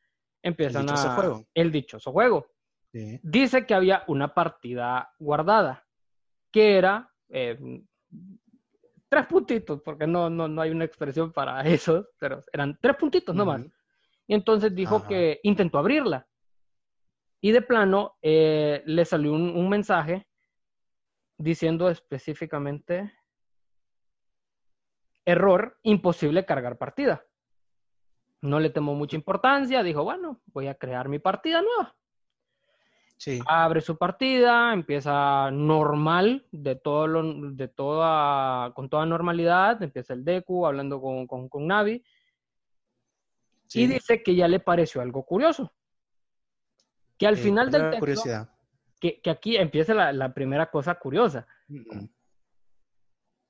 empiezan 0.41 0.85
dichoso 0.85 1.07
a 1.07 1.12
juego. 1.15 1.45
el 1.53 1.71
dichoso 1.71 2.12
juego. 2.12 2.47
Sí. 2.91 3.19
Dice 3.24 3.65
que 3.65 3.74
había 3.74 4.03
una 4.07 4.33
partida 4.33 5.12
guardada 5.19 5.84
que 6.55 6.77
era 6.77 7.12
eh, 7.27 7.59
tres 9.09 9.25
puntitos, 9.25 9.81
porque 9.81 10.07
no, 10.07 10.29
no, 10.29 10.47
no 10.47 10.62
hay 10.62 10.71
una 10.71 10.85
expresión 10.85 11.33
para 11.33 11.59
eso, 11.67 12.07
pero 12.17 12.39
eran 12.53 12.79
tres 12.81 12.95
puntitos 12.95 13.35
nomás. 13.35 13.59
Ujú. 13.59 13.71
Y 14.27 14.35
entonces 14.35 14.74
dijo 14.74 14.95
Ajá. 14.95 15.07
que 15.09 15.41
intentó 15.43 15.79
abrirla. 15.79 16.25
Y 17.41 17.51
de 17.51 17.62
plano 17.62 18.15
eh, 18.21 18.83
le 18.85 19.03
salió 19.03 19.33
un, 19.33 19.50
un 19.50 19.67
mensaje 19.67 20.29
diciendo 21.38 21.89
específicamente 21.89 23.12
error, 25.25 25.77
imposible 25.83 26.45
cargar 26.45 26.77
partida. 26.77 27.21
No 28.39 28.62
le 28.62 28.69
tomó 28.69 28.95
mucha 28.95 29.17
importancia, 29.17 29.83
dijo, 29.83 30.05
bueno, 30.05 30.39
voy 30.45 30.67
a 30.67 30.75
crear 30.75 31.09
mi 31.09 31.19
partida 31.19 31.62
nueva. 31.62 31.97
Sí. 33.17 33.39
Abre 33.48 33.79
su 33.81 33.98
partida, 33.98 34.74
empieza 34.74 35.50
normal, 35.51 36.45
de 36.51 36.75
todo 36.75 37.07
lo, 37.07 37.51
de 37.51 37.67
toda, 37.69 38.74
con 38.74 38.89
toda 38.89 39.05
normalidad, 39.05 39.81
empieza 39.81 40.13
el 40.13 40.25
Deku 40.25 40.65
hablando 40.65 41.00
con, 41.01 41.25
con, 41.25 41.48
con 41.48 41.65
Navi, 41.65 42.03
sí. 43.67 43.84
y 43.84 43.88
dice 43.88 44.22
que 44.22 44.36
ya 44.36 44.48
le 44.48 44.60
pareció 44.60 45.01
algo 45.01 45.24
curioso. 45.24 45.72
Que 47.17 47.25
al 47.27 47.36
Eh, 47.36 47.38
final 47.38 47.69
¿cuál 47.69 47.81
del 47.81 47.89
texto, 47.91 48.00
curiosidad. 48.00 48.50
que, 49.00 49.22
que 49.22 49.29
aquí 49.29 49.55
empieza 49.55 49.93
la, 49.93 50.12
la 50.12 50.34
primera 50.34 50.69
cosa 50.69 50.95
curiosa. 50.95 51.48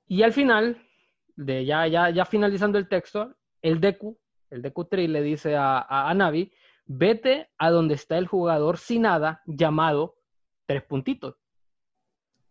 Y 0.07 0.22
al 0.22 0.31
final, 0.31 0.79
de 1.36 1.65
ya, 1.65 1.88
ya, 1.88 2.12
ya 2.12 2.25
finalizando 2.25 2.77
el 2.77 2.88
texto, 2.88 3.36
el 3.63 3.81
Deku, 3.81 4.15
el 4.51 4.62
Deku 4.62 4.86
Tree 4.86 5.07
le 5.07 5.24
dice 5.24 5.55
a, 5.55 5.79
a, 5.79 6.10
a 6.10 6.13
Navi, 6.13 6.51
vete 6.85 7.49
a 7.57 7.69
donde 7.69 7.95
está 7.95 8.17
el 8.17 8.27
jugador 8.27 8.77
sin 8.77 9.03
nada 9.03 9.41
llamado 9.45 10.15
tres 10.65 10.83
puntitos. 10.83 11.35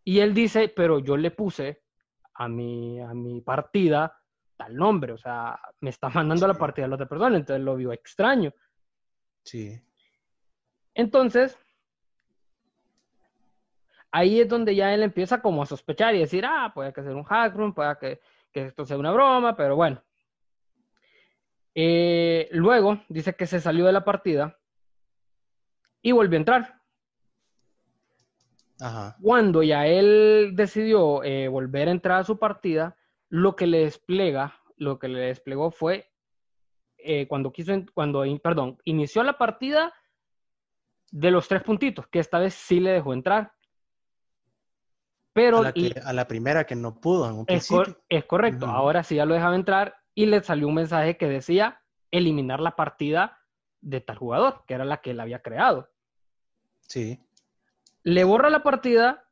Y 0.04 0.20
él 0.20 0.34
dice, 0.34 0.68
pero 0.68 0.98
yo 0.98 1.16
le 1.16 1.30
puse 1.30 1.82
a 2.34 2.48
mi, 2.48 3.00
a 3.00 3.14
mi 3.14 3.40
partida 3.40 4.20
tal 4.56 4.76
nombre, 4.76 5.12
o 5.12 5.18
sea, 5.18 5.58
me 5.80 5.90
está 5.90 6.08
mandando 6.08 6.44
a 6.44 6.48
la 6.48 6.54
partida 6.54 6.84
de 6.84 6.90
la 6.90 6.94
otra 6.96 7.08
persona, 7.08 7.36
entonces 7.36 7.64
lo 7.64 7.76
vio 7.76 7.92
extraño. 7.92 8.52
Sí. 9.42 9.80
Entonces, 10.94 11.58
ahí 14.10 14.40
es 14.40 14.48
donde 14.48 14.74
ya 14.74 14.94
él 14.94 15.02
empieza 15.02 15.42
como 15.42 15.62
a 15.62 15.66
sospechar 15.66 16.14
y 16.14 16.20
decir, 16.20 16.44
ah, 16.46 16.70
puede 16.72 16.92
que 16.92 17.02
sea 17.02 17.12
un 17.12 17.24
hack 17.24 17.54
room, 17.54 17.74
puede 17.74 17.96
que, 17.98 18.20
que 18.52 18.66
esto 18.66 18.84
sea 18.84 18.96
una 18.96 19.10
broma, 19.10 19.56
pero 19.56 19.74
bueno. 19.74 20.02
Eh, 21.74 22.48
luego 22.52 23.00
dice 23.08 23.34
que 23.34 23.46
se 23.46 23.60
salió 23.60 23.84
de 23.86 23.92
la 23.92 24.04
partida 24.04 24.58
y 26.02 26.12
volvió 26.12 26.36
a 26.36 26.40
entrar. 26.40 26.80
Ajá. 28.80 29.16
Cuando 29.20 29.62
ya 29.62 29.86
él 29.86 30.52
decidió 30.54 31.22
eh, 31.24 31.48
volver 31.48 31.88
a 31.88 31.92
entrar 31.92 32.20
a 32.20 32.24
su 32.24 32.38
partida, 32.38 32.96
lo 33.28 33.56
que 33.56 33.66
le 33.66 33.78
despliega, 33.84 34.54
lo 34.76 34.98
que 34.98 35.08
le 35.08 35.20
desplegó 35.20 35.70
fue 35.70 36.10
eh, 36.98 37.26
cuando 37.28 37.52
quiso, 37.52 37.72
cuando, 37.92 38.24
perdón, 38.42 38.78
inició 38.84 39.22
la 39.22 39.36
partida 39.38 39.92
de 41.10 41.30
los 41.30 41.46
tres 41.48 41.62
puntitos, 41.62 42.06
que 42.08 42.18
esta 42.18 42.38
vez 42.38 42.54
sí 42.54 42.80
le 42.80 42.90
dejó 42.90 43.12
entrar. 43.12 43.52
Pero 45.32 45.58
a, 45.58 45.62
la 45.62 45.72
que- 45.72 46.00
a 46.04 46.12
la 46.12 46.26
primera 46.28 46.64
que 46.64 46.74
no 46.76 47.00
pudo 47.00 47.28
en 47.28 47.36
un 47.36 47.44
es, 47.48 47.68
cor- 47.68 48.02
es 48.08 48.24
correcto, 48.24 48.66
ahora 48.66 49.02
sí 49.02 49.16
ya 49.16 49.24
lo 49.26 49.34
dejaba 49.34 49.56
entrar 49.56 49.96
y 50.14 50.26
le 50.26 50.42
salió 50.42 50.68
un 50.68 50.74
mensaje 50.74 51.16
que 51.16 51.28
decía 51.28 51.82
eliminar 52.10 52.60
la 52.60 52.76
partida 52.76 53.40
de 53.80 54.00
tal 54.00 54.16
jugador, 54.18 54.62
que 54.66 54.74
era 54.74 54.84
la 54.84 54.98
que 54.98 55.10
él 55.10 55.20
había 55.20 55.42
creado. 55.42 55.90
Sí. 56.80 57.20
Le 58.02 58.24
borra 58.24 58.50
la 58.50 58.62
partida 58.62 59.24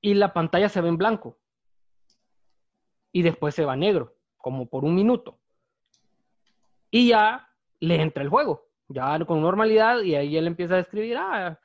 y 0.00 0.14
la 0.14 0.32
pantalla 0.32 0.68
se 0.68 0.80
ve 0.80 0.88
en 0.88 0.98
blanco. 0.98 1.38
Y 3.12 3.22
después 3.22 3.54
se 3.54 3.64
va 3.64 3.76
negro, 3.76 4.16
como 4.38 4.66
por 4.66 4.84
un 4.84 4.94
minuto. 4.94 5.38
Y 6.90 7.08
ya 7.08 7.48
le 7.80 8.00
entra 8.00 8.22
el 8.22 8.28
juego, 8.28 8.68
ya 8.88 9.18
con 9.24 9.42
normalidad, 9.42 10.00
y 10.02 10.14
ahí 10.14 10.36
él 10.36 10.46
empieza 10.46 10.76
a 10.76 10.80
escribir, 10.80 11.16
ah, 11.18 11.58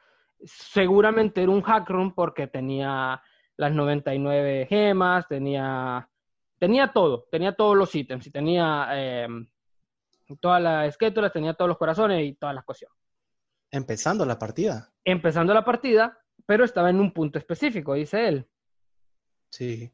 seguramente 0.44 1.42
era 1.44 1.52
un 1.52 1.62
hack 1.62 1.90
room 1.90 2.14
porque 2.14 2.48
tenía 2.48 3.22
las 3.58 3.72
99 3.72 4.68
gemas, 4.68 5.28
tenía, 5.28 6.09
tenía 6.60 6.92
todo, 6.94 7.28
tenía 7.32 7.54
todos 7.54 7.76
los 7.76 7.94
ítems, 7.96 8.28
y 8.28 8.32
tenía 8.32 8.88
eh, 8.94 9.28
todas 10.40 10.62
las 10.62 10.90
esquetulas, 10.90 11.32
tenía 11.34 11.54
todos 11.54 11.70
los 11.70 11.78
corazones 11.78 12.24
y 12.26 12.34
todas 12.34 12.54
las 12.54 12.64
cuestiones 12.64 12.98
Empezando 13.72 14.26
la 14.26 14.38
partida. 14.38 14.92
empezando 15.04 15.54
la 15.54 15.64
partida, 15.64 16.20
pero 16.46 16.66
estaba 16.66 16.90
en 16.90 17.00
un 17.00 17.12
punto 17.14 17.38
específico, 17.40 17.94
dice 17.94 18.28
él. 18.28 18.48
Sí. 19.52 19.92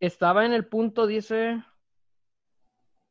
Estaba 0.00 0.44
en 0.44 0.52
el 0.52 0.66
punto, 0.66 1.06
dice, 1.06 1.62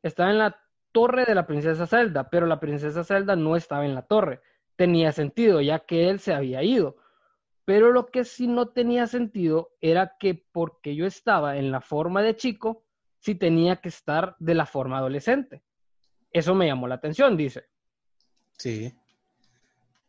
estaba 0.02 0.30
en 0.30 0.38
la 0.38 0.60
torre 0.92 1.24
de 1.24 1.34
la 1.34 1.46
princesa 1.46 1.86
Zelda, 1.86 2.28
pero 2.30 2.46
la 2.46 2.60
princesa 2.60 3.02
Zelda 3.04 3.34
no 3.36 3.56
estaba 3.56 3.84
en 3.84 3.94
la 3.94 4.02
torre. 4.02 4.40
Tenía 4.76 5.12
sentido, 5.12 5.60
ya 5.60 5.80
que 5.80 6.08
él 6.10 6.20
se 6.20 6.34
había 6.34 6.62
ido. 6.62 6.96
Pero 7.64 7.92
lo 7.92 8.06
que 8.06 8.24
sí 8.24 8.46
no 8.46 8.68
tenía 8.68 9.06
sentido 9.06 9.70
era 9.80 10.16
que 10.18 10.34
porque 10.52 10.94
yo 10.94 11.06
estaba 11.06 11.56
en 11.56 11.70
la 11.70 11.80
forma 11.80 12.22
de 12.22 12.36
chico, 12.36 12.84
sí 13.20 13.34
tenía 13.34 13.76
que 13.76 13.88
estar 13.88 14.36
de 14.38 14.54
la 14.54 14.66
forma 14.66 14.98
adolescente. 14.98 15.62
Eso 16.30 16.54
me 16.54 16.66
llamó 16.66 16.86
la 16.88 16.96
atención, 16.96 17.36
dice. 17.36 17.64
Sí. 18.58 18.92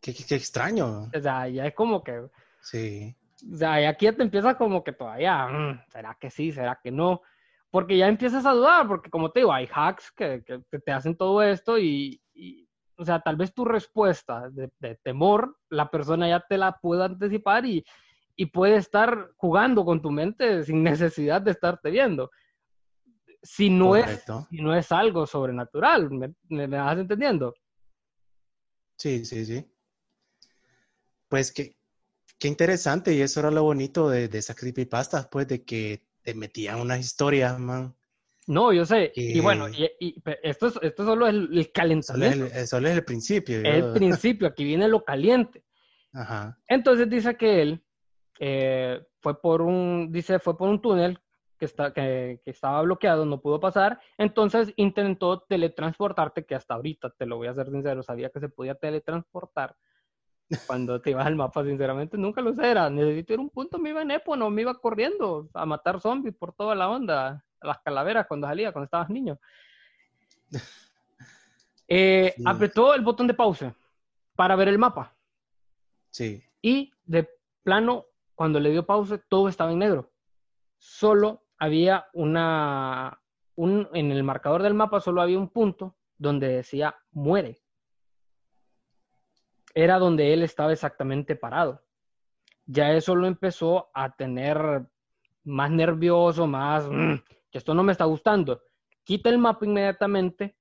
Qué, 0.01 0.13
qué- 0.13 0.25
qué 0.25 0.35
extraño. 0.35 1.09
O 1.15 1.19
sea, 1.21 1.47
ya 1.47 1.65
es 1.67 1.73
como 1.73 2.03
que 2.03 2.27
Sí. 2.61 3.15
O 3.53 3.55
sea, 3.57 3.79
y 3.81 3.85
aquí 3.85 4.05
ya 4.05 4.13
te 4.15 4.23
empieza 4.23 4.57
como 4.57 4.83
que 4.83 4.91
todavía, 4.91 5.45
mm, 5.47 5.83
¿será 5.89 6.17
que 6.19 6.29
sí? 6.31 6.51
¿Será 6.51 6.79
que 6.81 6.89
no? 6.91 7.21
Porque 7.69 7.97
ya 7.97 8.07
empiezas 8.07 8.45
a 8.45 8.51
dudar, 8.53 8.87
porque 8.87 9.09
como 9.09 9.29
te 9.31 9.41
digo, 9.41 9.53
hay 9.53 9.67
hacks 9.73 10.11
que, 10.11 10.43
que- 10.45 10.61
que 10.71 10.79
te 10.79 10.91
hacen 10.91 11.15
todo 11.15 11.43
esto 11.43 11.77
y, 11.77 12.21
y, 12.33 12.67
o 12.97 13.05
sea, 13.05 13.19
tal 13.19 13.35
vez 13.35 13.53
tu 13.53 13.65
respuesta 13.65 14.49
de, 14.49 14.71
de 14.79 14.95
temor, 15.03 15.57
la 15.69 15.89
persona 15.89 16.27
ya 16.29 16.39
te 16.47 16.57
la 16.57 16.77
puede 16.79 17.03
anticipar 17.05 17.65
y, 17.65 17.83
y 18.35 18.47
puede 18.47 18.77
estar 18.77 19.31
jugando 19.37 19.85
con 19.85 20.01
tu 20.01 20.11
mente 20.11 20.63
sin 20.63 20.83
necesidad 20.83 21.41
de 21.41 21.51
estarte 21.51 21.89
viendo. 21.91 22.31
Si 23.41 23.69
no, 23.69 23.95
es, 23.95 24.25
si 24.49 24.57
no 24.61 24.75
es 24.75 24.91
algo 24.91 25.27
sobrenatural, 25.27 26.09
¿me, 26.09 26.33
me- 26.49 26.67
me 26.67 26.77
vas 26.77 26.97
entendiendo? 26.97 27.53
Sí, 28.97 29.25
sí, 29.25 29.45
sí. 29.45 29.65
Pues 31.27 31.51
qué, 31.51 31.75
qué 32.39 32.47
interesante, 32.47 33.13
y 33.13 33.21
eso 33.21 33.39
era 33.39 33.51
lo 33.51 33.63
bonito 33.63 34.09
de, 34.09 34.27
de 34.27 34.37
esas 34.37 34.55
creepypastas, 34.55 35.27
pues, 35.27 35.47
de 35.47 35.63
que 35.63 36.07
te 36.21 36.33
metían 36.33 36.79
unas 36.79 36.99
historias, 36.99 37.59
man. 37.59 37.95
No, 38.47 38.71
yo 38.71 38.85
sé. 38.85 39.11
Y 39.15 39.39
bueno, 39.39 39.67
y, 39.69 39.89
y- 39.99 40.19
pe- 40.21 40.39
esto, 40.43 40.67
es, 40.67 40.79
esto 40.81 41.03
solo 41.05 41.25
es 41.27 41.33
el, 41.33 41.37
el 41.41 41.47
Solo 41.49 41.59
es 41.63 41.71
calentamiento. 41.73 42.45
el, 42.45 42.51
eh, 42.51 42.67
solo 42.67 42.87
es 42.87 42.95
el 42.95 43.03
principio. 43.05 43.57
El 43.59 43.91
principio, 43.93 44.47
aquí 44.47 44.63
viene 44.63 44.87
lo 44.87 45.03
caliente. 45.03 45.63
Ajá. 46.13 46.57
Entonces 46.67 47.09
dice 47.09 47.35
que 47.35 47.61
él 47.61 47.83
eh, 48.39 49.01
fue 49.19 49.41
por 49.41 49.61
un, 49.61 50.11
dice, 50.11 50.39
fue 50.39 50.55
por 50.57 50.69
un 50.69 50.81
túnel 50.81 51.19
que, 51.57 51.65
está, 51.65 51.91
que, 51.93 52.41
que 52.43 52.51
estaba 52.51 52.81
bloqueado, 52.83 53.25
no 53.25 53.41
pudo 53.41 53.59
pasar. 53.59 53.99
Entonces 54.17 54.71
intentó 54.75 55.39
teletransportarte, 55.41 56.45
que 56.45 56.53
hasta 56.55 56.75
ahorita, 56.75 57.09
te 57.17 57.25
lo 57.25 57.37
voy 57.37 57.47
a 57.47 57.53
ser 57.53 57.69
sincero, 57.71 58.03
sabía 58.03 58.29
que 58.29 58.39
se 58.39 58.49
podía 58.49 58.75
teletransportar. 58.75 59.75
Cuando 60.67 61.01
te 61.01 61.09
ibas 61.09 61.25
al 61.25 61.35
mapa, 61.35 61.63
sinceramente, 61.63 62.17
nunca 62.19 62.39
lo 62.41 62.53
sé. 62.53 62.69
Era, 62.69 62.87
necesito 62.91 63.33
ir 63.33 63.39
a 63.39 63.41
un 63.41 63.49
punto, 63.49 63.79
me 63.79 63.89
iba 63.89 64.03
en 64.03 64.11
Epono, 64.11 64.51
me 64.51 64.61
iba 64.61 64.75
corriendo 64.79 65.49
a 65.55 65.65
matar 65.65 65.99
zombies 65.99 66.35
por 66.35 66.53
toda 66.53 66.75
la 66.75 66.87
onda, 66.89 67.43
las 67.65 67.79
calaveras 67.79 68.27
cuando 68.27 68.47
salía, 68.47 68.71
cuando 68.71 68.85
estabas 68.85 69.09
niño. 69.09 69.39
Eh, 71.87 72.33
Sí. 72.35 72.43
Apretó 72.47 72.95
el 72.95 73.01
botón 73.03 73.27
de 73.27 73.35
pausa 73.35 73.75
para 74.35 74.55
ver 74.55 74.69
el 74.69 74.79
mapa. 74.79 75.15
Sí. 76.09 76.43
Y 76.59 76.91
de 77.05 77.29
plano, 77.61 78.05
cuando 78.33 78.59
le 78.59 78.71
dio 78.71 78.87
pausa, 78.87 79.19
todo 79.29 79.49
estaba 79.49 79.71
en 79.71 79.77
negro. 79.79 80.11
Solo 80.79 81.43
había 81.59 82.07
una, 82.13 83.21
un, 83.55 83.87
en 83.93 84.11
el 84.11 84.23
marcador 84.23 84.63
del 84.63 84.73
mapa 84.73 84.99
solo 84.99 85.21
había 85.21 85.37
un 85.37 85.49
punto 85.49 85.95
donde 86.17 86.47
decía 86.47 86.95
muere. 87.11 87.61
Era 89.73 89.99
donde 89.99 90.33
él 90.33 90.41
estaba 90.41 90.71
exactamente 90.73 91.35
parado. 91.35 91.83
Ya 92.65 92.93
eso 92.93 93.13
lo 93.15 93.27
empezó 93.27 93.89
a 93.93 94.15
tener 94.15 94.87
más 95.43 95.69
nervioso, 95.69 96.47
más, 96.47 96.87
"Mm, 96.89 97.15
que 97.55 97.59
esto 97.59 97.73
no 97.73 97.83
me 97.83 97.93
está 97.93 98.03
gustando. 98.03 98.63
Quita 99.05 99.29
el 99.29 99.37
mapa 99.37 99.65
inmediatamente 99.65 100.57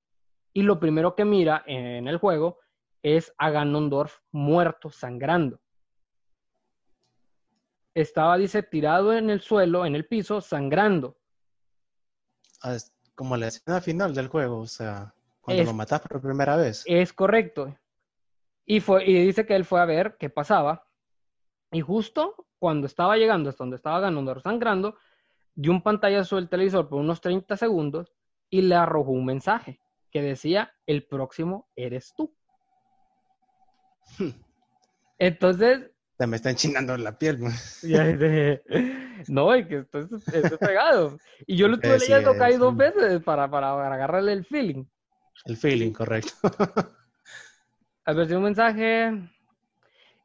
y 0.52 0.62
lo 0.62 0.78
primero 0.78 1.16
que 1.16 1.24
mira 1.24 1.64
en 1.66 2.06
el 2.06 2.18
juego 2.18 2.60
es 3.02 3.34
a 3.36 3.50
Ganondorf 3.50 4.20
muerto, 4.30 4.90
sangrando. 4.90 5.58
Estaba, 7.94 8.38
dice, 8.38 8.62
tirado 8.62 9.12
en 9.12 9.28
el 9.28 9.40
suelo, 9.40 9.84
en 9.84 9.96
el 9.96 10.06
piso, 10.06 10.40
sangrando. 10.40 11.16
Ah, 12.62 12.76
es 12.76 12.94
como 13.16 13.36
la 13.36 13.48
escena 13.48 13.80
final 13.80 14.14
del 14.14 14.28
juego, 14.28 14.60
o 14.60 14.66
sea, 14.68 15.12
cuando 15.40 15.62
Es- 15.64 15.68
lo 15.68 15.74
matas 15.74 16.00
por 16.02 16.20
primera 16.22 16.54
vez. 16.54 16.84
Es 16.86 17.12
correcto. 17.12 17.76
Y, 18.64 18.78
fue, 18.78 19.04
y 19.04 19.26
dice 19.26 19.44
que 19.46 19.56
él 19.56 19.64
fue 19.64 19.80
a 19.80 19.84
ver 19.84 20.16
qué 20.16 20.30
pasaba. 20.30 20.86
Y 21.72 21.80
justo 21.80 22.46
cuando 22.60 22.86
estaba 22.86 23.16
llegando 23.16 23.50
hasta 23.50 23.64
donde 23.64 23.74
estaba 23.78 23.98
Ganondorf 23.98 24.44
sangrando, 24.44 24.96
dio 25.54 25.72
un 25.72 25.82
pantallazo 25.82 26.36
del 26.36 26.48
televisor 26.48 26.88
por 26.88 27.00
unos 27.00 27.20
30 27.20 27.56
segundos 27.56 28.12
y 28.50 28.62
le 28.62 28.74
arrojó 28.74 29.12
un 29.12 29.24
mensaje 29.24 29.80
que 30.10 30.22
decía, 30.22 30.72
el 30.86 31.06
próximo 31.06 31.68
eres 31.74 32.14
tú. 32.16 32.34
Entonces, 35.18 35.90
Se 36.18 36.26
me 36.26 36.36
está 36.36 36.50
enchinando 36.50 36.96
la 36.96 37.18
piel. 37.18 37.38
no, 39.28 39.56
y 39.56 39.66
que 39.66 39.78
esto 39.78 39.98
es, 39.98 40.12
esto 40.12 40.54
es 40.54 40.58
pegado. 40.58 41.18
Y 41.46 41.56
yo 41.56 41.68
lo 41.68 41.76
estuve 41.76 41.98
Sí, 41.98 42.10
leyendo 42.10 42.36
casi 42.36 42.54
es, 42.54 42.58
dos 42.58 42.74
mm. 42.74 42.76
veces 42.76 43.22
para, 43.22 43.50
para, 43.50 43.74
para 43.74 43.94
agarrarle 43.94 44.32
el 44.32 44.44
feeling. 44.44 44.84
El 45.46 45.56
feeling, 45.56 45.92
correcto. 45.92 46.32
apareció 48.04 48.38
un 48.38 48.44
mensaje 48.44 49.12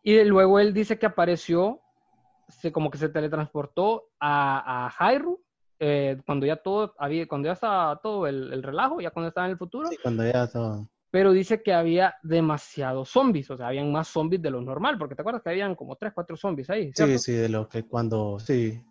y 0.04 0.24
luego 0.24 0.60
él 0.60 0.74
dice 0.74 0.98
que 0.98 1.06
apareció, 1.06 1.82
se, 2.50 2.72
como 2.72 2.90
que 2.92 2.98
se 2.98 3.10
teletransportó 3.10 4.10
a, 4.20 4.88
a 4.88 5.12
Hyrule, 5.14 5.38
eh, 5.80 6.18
cuando 6.26 6.46
ya 6.46 6.58
todo 6.58 6.94
había, 6.98 7.26
cuando 7.28 7.48
ya 7.48 7.54
estaba 7.54 7.96
todo 8.02 8.28
el, 8.28 8.52
el 8.52 8.62
relajo, 8.64 9.00
ya 9.00 9.12
cuando 9.12 9.30
estaba 9.30 9.48
en 9.48 9.52
el 9.52 9.58
futuro, 9.58 9.88
Sí, 9.88 9.98
cuando 10.04 10.26
ya 10.26 10.46
todo. 10.48 10.90
pero 11.10 11.32
dice 11.32 11.64
que 11.64 11.74
había 11.74 12.16
demasiados 12.22 13.10
zombies, 13.10 13.50
o 13.50 13.56
sea, 13.56 13.68
habían 13.68 13.92
más 13.92 14.10
zombies 14.10 14.42
de 14.42 14.50
lo 14.52 14.62
normal, 14.62 14.98
porque 14.98 15.16
te 15.16 15.22
acuerdas 15.22 15.42
que 15.42 15.50
habían 15.52 15.76
como 15.76 15.96
tres, 15.96 16.12
cuatro 16.14 16.36
zombies 16.36 16.70
ahí, 16.70 16.92
¿cierto? 16.94 17.18
Sí, 17.18 17.20
sí, 17.20 17.32
de 17.34 17.48
lo 17.50 17.70
que 17.70 17.84
cuando, 17.84 18.40
sí, 18.40 18.84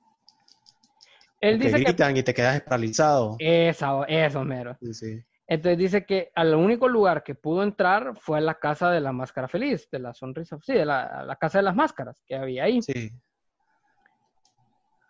Él 1.41 1.59
que 1.59 1.65
dice 1.67 1.77
que... 1.79 1.85
gritan 1.85 2.17
y 2.17 2.23
te 2.23 2.35
quedas 2.35 2.61
paralizado. 2.63 3.37
Eso, 3.39 4.05
eso, 4.07 4.45
mero. 4.45 4.77
Sí, 4.81 4.95
sí. 4.95 5.23
Entonces 5.47 5.79
dice 5.79 6.05
que 6.05 6.31
al 6.35 6.55
único 6.55 6.89
lugar 6.89 7.23
que 7.23 7.35
pudo 7.35 7.63
entrar 7.63 8.15
fue 8.21 8.39
a 8.39 8.41
la 8.41 8.55
casa 8.59 8.91
de 8.91 9.01
la 9.01 9.13
máscara 9.13 9.49
feliz, 9.49 9.89
de 9.91 9.99
la 9.99 10.13
sonrisa, 10.13 10.59
sí, 10.63 10.75
de 10.75 10.85
la, 10.85 11.25
la 11.25 11.37
casa 11.37 11.59
de 11.59 11.65
las 11.65 11.75
máscaras 11.75 12.23
que 12.27 12.35
había 12.37 12.65
ahí. 12.65 12.83
Sí. 12.83 13.11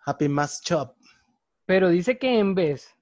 Happy 0.09 0.29
Mask 0.29 0.65
Shop. 0.65 0.95
Pero 1.67 1.89
dice 1.91 2.19
que 2.19 2.39
en 2.39 2.55
vez, 2.55 2.97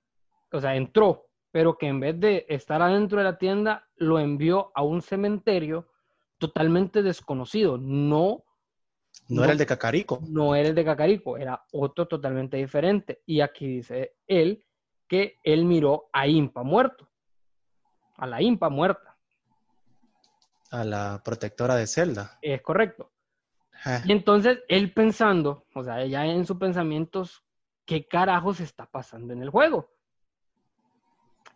o 0.53 0.61
sea, 0.61 0.75
entró, 0.75 1.29
pero 1.53 1.79
que 1.79 1.87
en 1.87 2.01
vez 2.01 2.19
de 2.19 2.47
estar 2.49 2.83
adentro 2.83 3.19
de 3.19 3.25
la 3.25 3.39
tienda, 3.39 3.87
lo 3.97 4.19
envió 4.19 4.73
a 4.75 4.83
un 4.83 5.03
cementerio 5.03 5.89
totalmente 6.39 7.03
desconocido. 7.03 7.79
No, 7.79 8.43
No, 9.29 9.37
No. 9.37 9.45
era 9.45 9.53
el 9.53 9.59
de 9.59 9.67
Cacarico. 9.67 10.21
no 10.29 10.55
era 10.55 10.69
el 10.69 10.75
de 10.75 10.85
Cacarico, 10.85 11.37
era 11.39 11.65
otro 11.73 12.07
totalmente 12.07 12.57
diferente. 12.59 13.23
Y 13.25 13.41
aquí 13.41 13.67
dice 13.67 14.17
él 14.27 14.65
que 15.09 15.39
él 15.45 15.65
miró 15.65 16.11
a 16.13 16.27
Impa 16.27 16.63
muerto, 16.65 17.09
a 18.17 18.27
la 18.27 18.43
Impa 18.43 18.69
muerta. 18.69 19.17
A 20.73 20.85
la 20.85 21.23
protectora 21.25 21.77
de 21.77 21.87
Zelda. 21.87 22.39
Es 22.43 22.61
correcto. 22.63 23.13
Y 24.05 24.12
entonces 24.12 24.61
él 24.69 24.93
pensando, 24.93 25.64
o 25.75 25.85
sea, 25.85 26.05
ya 26.07 26.26
en 26.26 26.45
sus 26.45 26.57
pensamientos, 26.57 27.45
¿qué 27.85 28.07
carajos 28.07 28.61
está 28.61 28.87
pasando 28.87 29.33
en 29.33 29.43
el 29.43 29.50
juego? 29.50 29.88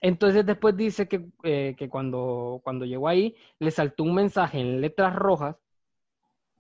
Entonces 0.01 0.47
después 0.47 0.77
dice 0.77 1.09
que, 1.09 1.29
eh, 1.43 1.75
que 1.77 1.89
cuando, 1.89 2.61
cuando 2.63 2.85
llegó 2.85 3.09
ahí, 3.09 3.37
le 3.59 3.71
saltó 3.71 4.05
un 4.05 4.15
mensaje 4.15 4.61
en 4.61 4.81
letras 4.81 5.15
rojas. 5.15 5.57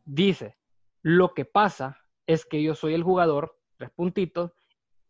Dice, 0.04 0.56
lo 1.02 1.34
que 1.34 1.44
pasa 1.44 1.98
es 2.26 2.44
que 2.44 2.62
yo 2.62 2.74
soy 2.74 2.94
el 2.94 3.02
jugador, 3.02 3.56
tres 3.76 3.90
puntitos, 3.90 4.52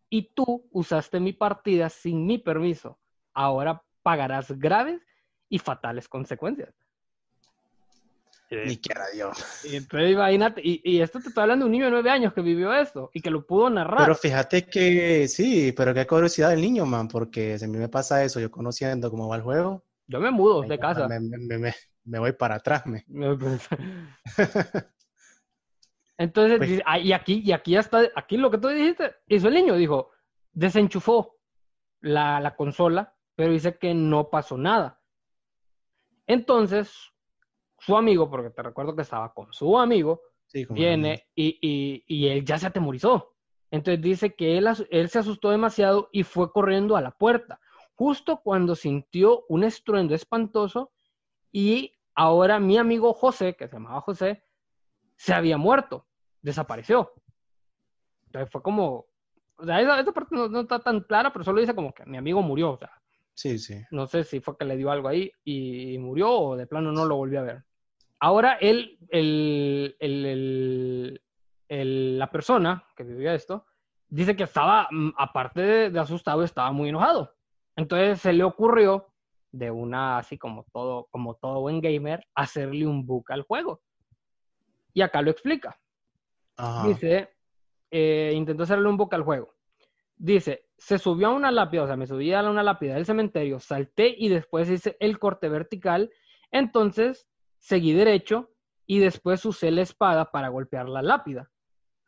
y 0.08 0.32
tú 0.34 0.68
usaste 0.72 1.20
mi 1.20 1.32
partida 1.32 1.88
sin 1.88 2.26
mi 2.26 2.38
permiso. 2.38 2.98
Ahora 3.32 3.82
pagarás 4.02 4.52
graves 4.58 5.00
y 5.48 5.58
fatales 5.58 6.08
consecuencias. 6.08 6.74
Ni 8.50 8.78
quiera 8.78 9.04
Dios. 9.14 9.64
Y 9.64 9.76
entonces 9.76 10.10
imagínate, 10.12 10.60
y, 10.64 10.80
y 10.84 11.00
esto 11.00 11.20
te 11.20 11.28
estoy 11.28 11.42
hablando 11.42 11.64
de 11.64 11.66
un 11.66 11.72
niño 11.72 11.84
de 11.84 11.90
nueve 11.92 12.10
años 12.10 12.32
que 12.32 12.40
vivió 12.40 12.72
esto 12.74 13.10
y 13.14 13.20
que 13.20 13.30
lo 13.30 13.46
pudo 13.46 13.70
narrar. 13.70 14.00
Pero 14.00 14.14
fíjate 14.16 14.66
que 14.66 15.28
sí, 15.28 15.72
pero 15.76 15.94
qué 15.94 16.04
curiosidad 16.06 16.50
del 16.50 16.60
niño, 16.60 16.84
man, 16.84 17.06
porque 17.06 17.58
si 17.58 17.64
a 17.64 17.68
mí 17.68 17.78
me 17.78 17.88
pasa 17.88 18.24
eso, 18.24 18.40
yo 18.40 18.50
conociendo 18.50 19.08
cómo 19.10 19.28
va 19.28 19.36
el 19.36 19.42
juego, 19.42 19.84
Yo 20.08 20.18
me 20.20 20.30
mudo 20.32 20.62
de 20.62 20.78
casa. 20.78 21.06
me, 21.06 21.20
me- 21.20 21.38
me- 21.38 21.58
me- 21.58 21.74
me 22.04 22.18
voy 22.18 22.32
para 22.32 22.56
atrás. 22.56 22.84
Me. 22.86 23.04
Entonces, 26.18 26.58
Pues- 26.58 26.82
y 27.04 27.12
aquí, 27.12 27.42
y 27.44 27.52
aquí 27.52 27.76
hasta, 27.76 28.02
aquí 28.14 28.36
lo 28.36 28.50
que 28.50 28.58
tú 28.58 28.68
dijiste, 28.68 29.14
hizo 29.26 29.48
el 29.48 29.54
niño, 29.54 29.74
dijo, 29.76 30.10
desenchufó 30.52 31.36
la, 32.00 32.40
la 32.40 32.56
consola, 32.56 33.14
pero 33.36 33.52
dice 33.52 33.78
que 33.78 33.94
no 33.94 34.28
pasó 34.28 34.58
nada. 34.58 35.00
Entonces, 36.26 36.92
su 37.80 37.96
amigo, 37.96 38.30
porque 38.30 38.50
te 38.50 38.62
recuerdo 38.62 38.94
que 38.94 39.02
estaba 39.02 39.32
con 39.34 39.52
su 39.52 39.78
amigo, 39.78 40.22
Sí, 40.46 40.66
viene 40.68 41.26
y, 41.34 41.58
y- 41.60 42.04
y 42.06 42.28
él 42.28 42.44
ya 42.44 42.58
se 42.58 42.66
atemorizó. 42.66 43.34
Entonces 43.70 44.02
dice 44.02 44.34
que 44.34 44.58
él, 44.58 44.68
él 44.90 45.08
se 45.08 45.18
asustó 45.20 45.50
demasiado 45.50 46.08
y 46.12 46.22
fue 46.24 46.52
corriendo 46.52 46.96
a 46.96 47.00
la 47.00 47.12
puerta, 47.12 47.60
justo 47.94 48.40
cuando 48.42 48.74
sintió 48.74 49.44
un 49.48 49.64
estruendo 49.64 50.14
espantoso 50.14 50.90
y 51.52 51.92
ahora 52.14 52.58
mi 52.58 52.78
amigo 52.78 53.12
José, 53.14 53.54
que 53.56 53.68
se 53.68 53.74
llamaba 53.74 54.00
José, 54.00 54.42
se 55.16 55.32
había 55.34 55.56
muerto, 55.58 56.06
desapareció. 56.42 57.12
Entonces 58.26 58.50
fue 58.50 58.62
como, 58.62 59.06
o 59.56 59.64
sea, 59.64 59.80
esa, 59.80 60.00
esa 60.00 60.12
parte 60.12 60.34
no, 60.34 60.48
no 60.48 60.60
está 60.60 60.78
tan 60.80 61.00
clara, 61.00 61.32
pero 61.32 61.44
solo 61.44 61.60
dice 61.60 61.74
como 61.74 61.92
que 61.92 62.04
mi 62.06 62.16
amigo 62.16 62.42
murió, 62.42 62.72
o 62.72 62.78
sea, 62.78 62.90
Sí, 63.34 63.58
sí. 63.58 63.82
no 63.90 64.06
sé 64.06 64.24
si 64.24 64.40
fue 64.40 64.56
que 64.56 64.64
le 64.64 64.76
dio 64.76 64.90
algo 64.90 65.08
ahí 65.08 65.30
y 65.44 65.98
murió 65.98 66.30
o 66.32 66.56
de 66.56 66.66
plano 66.66 66.92
no 66.92 67.04
lo 67.04 67.16
volvió 67.16 67.40
a 67.40 67.44
ver. 67.44 67.64
Ahora 68.20 68.54
él, 68.60 68.98
el, 69.08 69.96
el- 69.98 70.26
el- 70.26 71.22
el- 71.68 72.18
la 72.18 72.30
persona 72.30 72.84
que 72.96 73.02
vivía 73.04 73.34
esto, 73.34 73.64
dice 74.08 74.36
que 74.36 74.42
estaba, 74.44 74.88
mm, 74.90 75.12
aparte 75.16 75.60
de, 75.62 75.90
de 75.90 75.98
asustado, 76.00 76.42
estaba 76.44 76.70
muy 76.72 76.90
enojado. 76.90 77.34
Entonces 77.76 78.20
se 78.20 78.32
le 78.32 78.44
ocurrió, 78.44 79.06
de 79.52 79.70
una, 79.70 80.18
así 80.18 80.38
como 80.38 80.64
todo, 80.72 81.08
como 81.10 81.34
todo 81.34 81.60
buen 81.60 81.80
gamer, 81.80 82.24
hacerle 82.34 82.86
un 82.86 83.04
bug 83.06 83.24
al 83.32 83.42
juego. 83.42 83.80
Y 84.92 85.02
acá 85.02 85.22
lo 85.22 85.30
explica. 85.30 85.80
Ajá. 86.56 86.86
Dice, 86.86 87.30
eh, 87.90 88.32
intentó 88.34 88.64
hacerle 88.64 88.88
un 88.88 88.96
boca 88.96 89.16
al 89.16 89.22
juego. 89.24 89.54
Dice, 90.16 90.68
se 90.76 90.98
subió 90.98 91.28
a 91.28 91.32
una 91.32 91.50
lápida, 91.50 91.84
o 91.84 91.86
sea, 91.86 91.96
me 91.96 92.06
subí 92.06 92.32
a 92.32 92.42
una 92.48 92.62
lápida 92.62 92.94
del 92.94 93.06
cementerio, 93.06 93.58
salté 93.60 94.14
y 94.16 94.28
después 94.28 94.68
hice 94.68 94.96
el 95.00 95.18
corte 95.18 95.48
vertical. 95.48 96.10
Entonces 96.50 97.26
seguí 97.60 97.92
derecho 97.92 98.50
y 98.86 98.98
después 98.98 99.44
usé 99.44 99.70
la 99.70 99.82
espada 99.82 100.32
para 100.32 100.48
golpear 100.48 100.88
la 100.88 101.02
lápida. 101.02 101.50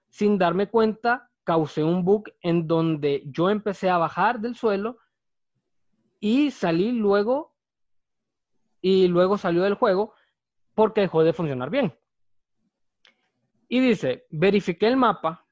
Sin 0.09 0.37
darme 0.37 0.69
cuenta, 0.69 1.31
causé 1.45 1.85
un 1.85 2.05
bug 2.05 2.25
en 2.41 2.67
donde 2.67 3.23
yo 3.27 3.51
empecé 3.51 3.89
a 3.89 3.99
bajar 3.99 4.41
del 4.41 4.57
suelo 4.57 4.99
y 6.19 6.51
salí 6.51 6.93
luego 6.93 7.55
y 8.81 9.07
luego 9.07 9.39
salió 9.39 9.63
del 9.63 9.75
juego 9.75 10.15
porque 10.75 11.03
dejó 11.03 11.23
de 11.23 11.33
funcionar 11.33 11.71
bien. 11.71 11.97
Y 13.69 13.81
dice, 13.81 14.27
verifiqué 14.31 14.87
el 14.87 14.97
mapa 14.97 15.47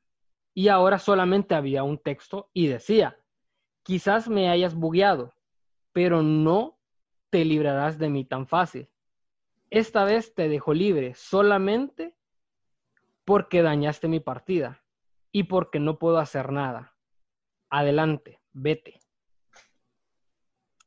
y 0.52 0.68
ahora 0.68 0.98
solamente 0.98 1.54
había 1.54 1.84
un 1.84 1.98
texto 1.98 2.50
y 2.52 2.66
decía, 2.66 3.16
quizás 3.82 4.28
me 4.28 4.50
hayas 4.50 4.74
bugueado, 4.74 5.32
pero 5.92 6.22
no 6.22 6.78
te 7.30 7.44
librarás 7.44 7.98
de 7.98 8.10
mí 8.10 8.24
tan 8.24 8.46
fácil. 8.46 8.88
Esta 9.70 10.04
vez 10.04 10.34
te 10.34 10.48
dejo 10.48 10.74
libre 10.74 11.14
solamente 11.14 12.16
porque 13.24 13.62
dañaste 13.62 14.08
mi 14.08 14.18
partida 14.18 14.82
y 15.30 15.44
porque 15.44 15.78
no 15.78 15.98
puedo 15.98 16.18
hacer 16.18 16.50
nada. 16.50 16.96
Adelante, 17.68 18.40
vete. 18.52 18.98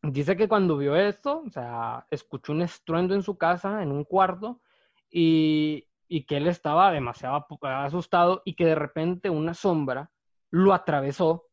Dice 0.02 0.36
que 0.36 0.50
cuando 0.50 0.78
vio 0.78 0.98
esto, 0.98 1.44
o 1.46 1.50
sea, 1.50 2.06
escuchó 2.12 2.52
un 2.52 2.62
estruendo 2.62 3.16
en 3.16 3.24
su 3.24 3.38
casa, 3.38 3.82
en 3.82 3.90
un 3.90 4.04
cuarto, 4.04 4.62
y, 5.10 5.88
y 6.10 6.26
que 6.26 6.36
él 6.36 6.48
estaba 6.48 6.92
demasiado 6.92 7.48
asustado 7.62 8.42
y 8.44 8.56
que 8.56 8.66
de 8.66 8.76
repente 8.76 9.30
una 9.30 9.54
sombra 9.54 10.12
lo 10.50 10.74
atravesó 10.74 11.48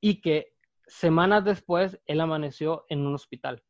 y 0.00 0.22
que 0.22 0.56
semanas 0.86 1.44
después 1.44 2.00
él 2.06 2.20
amaneció 2.22 2.86
en 2.88 3.06
un 3.06 3.14
hospital. 3.14 3.62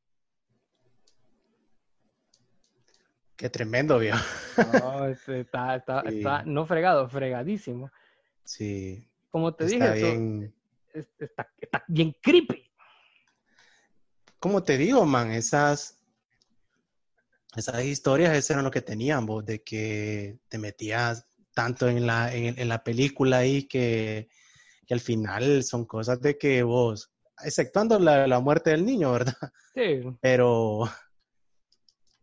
Qué 3.40 3.48
tremendo, 3.48 3.98
vio. 3.98 4.14
No, 4.58 5.06
este, 5.06 5.40
está, 5.40 5.76
está- 5.76 6.02
Sí. 6.10 6.18
está- 6.18 6.42
no 6.44 6.66
fregado, 6.66 7.08
fregadísimo. 7.08 7.90
Sí, 8.44 9.08
Como 9.30 9.54
te 9.54 9.64
está 9.64 9.94
dije, 9.94 9.94
bien. 9.94 10.54
es- 10.92 11.08
está, 11.18 11.48
está 11.58 11.82
bien 11.88 12.14
creepy. 12.20 12.70
Como 14.38 14.62
te 14.62 14.76
digo, 14.76 15.06
man, 15.06 15.30
esas, 15.30 16.02
esas 17.56 17.82
historias, 17.82 18.36
eso 18.36 18.52
era 18.52 18.60
lo 18.60 18.70
que 18.70 18.82
tenían, 18.82 19.24
vos, 19.24 19.42
de 19.46 19.62
que 19.62 20.38
te 20.50 20.58
metías 20.58 21.26
tanto 21.54 21.88
en 21.88 22.06
la, 22.06 22.34
en, 22.34 22.58
en 22.58 22.68
la 22.68 22.84
película 22.84 23.38
ahí 23.38 23.66
que, 23.66 24.28
que 24.86 24.92
al 24.92 25.00
final 25.00 25.64
son 25.64 25.86
cosas 25.86 26.20
de 26.20 26.36
que 26.36 26.62
vos, 26.62 27.10
exceptuando 27.42 27.98
la, 27.98 28.26
la 28.26 28.38
muerte 28.40 28.68
del 28.68 28.84
niño, 28.84 29.12
¿verdad? 29.12 29.34
Sí, 29.72 30.02
Pero 30.20 30.90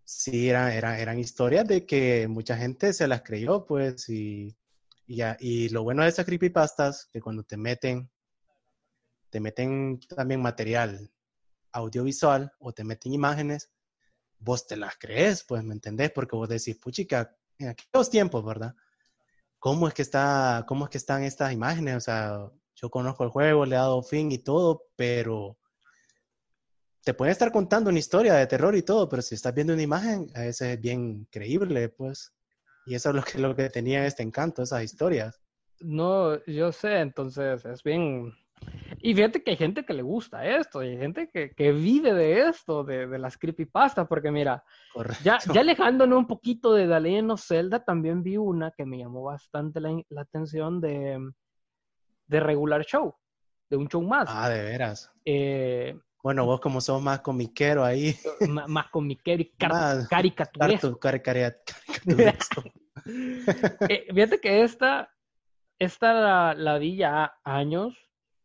sí, 0.08 0.50
eran, 0.50 0.72
eran, 0.72 1.00
eran 1.00 1.20
historias 1.20 1.68
de 1.68 1.86
que 1.86 2.28
mucha 2.30 2.56
gente 2.56 2.94
se 2.94 3.08
las 3.08 3.24
creyó, 3.24 3.66
pues, 3.66 4.08
y, 4.08 4.56
ya, 5.06 5.36
y 5.40 5.68
lo 5.70 5.84
bueno 5.84 6.04
de 6.04 6.10
esas 6.10 6.26
creepypastas, 6.26 7.10
que 7.12 7.20
cuando 7.20 7.44
te 7.44 7.58
meten, 7.58 8.10
te 9.30 9.42
meten 9.42 10.00
también 10.08 10.42
material 10.42 11.12
audiovisual 11.74 12.54
o 12.60 12.72
te 12.72 12.86
meten 12.86 13.14
imágenes, 13.14 13.70
vos 14.40 14.66
te 14.66 14.78
las 14.78 14.98
crees, 14.98 15.44
pues, 15.44 15.62
¿me 15.64 15.74
entendés? 15.74 16.12
Porque 16.12 16.38
vos 16.38 16.48
decís, 16.48 16.78
puchica, 16.78 17.36
en 17.58 17.70
aquellos 17.70 18.10
tiempos, 18.10 18.46
¿verdad? 18.46 18.76
¿Cómo 19.60 19.90
es 19.90 19.94
que 19.94 20.04
está, 20.04 20.64
cómo 20.70 20.86
es 20.86 20.90
que 20.90 21.00
están 21.00 21.24
estas 21.24 21.52
imágenes? 21.52 21.98
O 21.98 22.02
sea, 22.02 22.50
yo 22.76 22.90
conozco 22.90 23.26
el 23.26 23.30
juego, 23.30 23.66
le 23.66 23.76
he 23.76 23.80
dado 23.80 24.02
fin 24.04 24.32
y 24.32 24.38
todo, 24.38 24.86
pero 24.96 25.58
te 27.08 27.14
pueden 27.14 27.32
estar 27.32 27.54
contando 27.54 27.90
una 27.90 28.00
historia 28.00 28.34
de 28.34 28.48
terror 28.48 28.76
y 28.76 28.82
todo, 28.82 29.08
pero 29.08 29.22
si 29.22 29.34
estás 29.34 29.54
viendo 29.54 29.72
una 29.72 29.82
imagen, 29.82 30.28
a 30.36 30.42
veces 30.42 30.74
es 30.74 30.82
bien 30.82 31.26
creíble, 31.32 31.88
pues. 31.88 32.34
Y 32.86 32.96
eso 32.96 33.12
es 33.12 33.16
lo 33.16 33.24
que, 33.24 33.38
lo 33.40 33.56
que 33.56 33.70
tenía 33.70 34.06
este 34.06 34.24
encanto, 34.24 34.62
esas 34.62 34.84
historias. 34.84 35.42
no, 35.80 36.44
yo 36.46 36.74
sé, 36.74 37.00
entonces 37.00 37.64
es 37.64 37.82
bien... 37.82 38.34
Y 39.02 39.16
fíjate 39.16 39.42
que 39.42 39.52
hay 39.52 39.56
gente 39.56 39.86
que 39.86 39.94
le 39.94 40.02
gusta 40.02 40.46
esto, 40.46 40.84
y 40.84 40.90
hay 40.90 40.98
gente 40.98 41.30
que, 41.32 41.52
que 41.52 41.72
vive 41.72 42.14
de 42.14 42.50
esto, 42.50 42.84
de, 42.84 43.08
de 43.08 43.20
las 43.20 43.38
creepypastas, 43.38 44.06
porque 44.06 44.30
mira, 44.30 44.62
Correcto. 44.92 45.24
Ya, 45.24 45.38
ya 45.54 45.62
alejándonos 45.62 46.20
un 46.20 46.28
poquito 46.28 46.74
de 46.74 46.90
The 46.90 47.00
Legend 47.00 47.32
of 47.32 47.42
Zelda, 47.42 47.86
también 47.86 48.22
vi 48.22 48.36
una 48.36 48.72
que 48.72 48.86
me 48.86 48.98
llamó 48.98 49.24
bastante 49.24 49.80
la, 49.80 49.98
la 50.10 50.22
atención 50.24 50.82
de, 50.82 51.32
de 52.26 52.40
regular 52.42 52.84
show, 52.84 53.16
de 53.70 53.78
un 53.78 53.88
show 53.88 54.02
más. 54.02 54.28
Ah, 54.28 54.50
de 54.50 54.62
veras. 54.62 55.10
Eh, 55.24 55.98
Bueno, 56.24 56.46
vos 56.46 56.60
como 56.60 56.82
sos 56.82 57.02
más 57.02 57.22
comiquero 57.22 57.84
ahí, 57.84 58.16
ma- 58.48 58.68
más 58.68 58.90
comiquero 58.90 59.42
y 59.42 59.46
car- 59.58 60.08
caricaturesco. 60.10 61.00
cari- 61.00 61.22
cari- 61.22 61.54
caricaturesco. 62.06 62.64
Eh, 63.88 64.08
fíjate 64.14 64.40
que 64.40 64.64
esta, 64.64 65.14
esta 65.80 66.14
la, 66.14 66.54
la 66.56 66.78
vi 66.78 66.98
ya 66.98 67.36
años. 67.44 67.96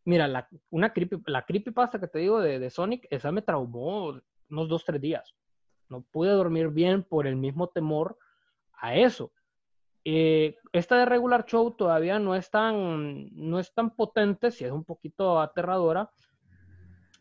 Mira, 0.05 0.27
la, 0.29 0.49
una 0.71 0.93
creepy, 0.93 1.23
la 1.27 1.45
creepypasta 1.45 1.99
que 2.01 2.09
te 2.09 2.19
digo 2.19 2.41
de, 2.41 2.59
de 2.59 2.71
Sonic, 2.71 3.07
esa 3.11 3.33
me 3.33 3.43
traumó 3.43 4.21
unos 4.51 4.69
dos, 4.69 4.85
tres 4.85 5.01
días. 5.01 5.35
No 5.89 6.03
pude 6.03 6.31
dormir 6.31 6.69
bien 6.69 7.03
por 7.03 7.27
el 7.27 7.37
mismo 7.37 7.69
temor 7.69 8.19
a 8.75 8.95
eso. 8.97 9.33
Eh, 10.05 10.57
esta 10.73 10.99
de 10.99 11.05
Regular 11.05 11.45
Show 11.47 11.71
todavía 11.77 12.19
no 12.19 12.35
es 12.35 12.51
tan, 12.51 13.29
no 13.33 13.61
es 13.61 13.73
tan 13.73 13.91
potente, 13.95 14.51
si 14.51 14.65
es 14.65 14.73
un 14.73 14.85
poquito 14.85 15.41
aterradora, 15.41 16.11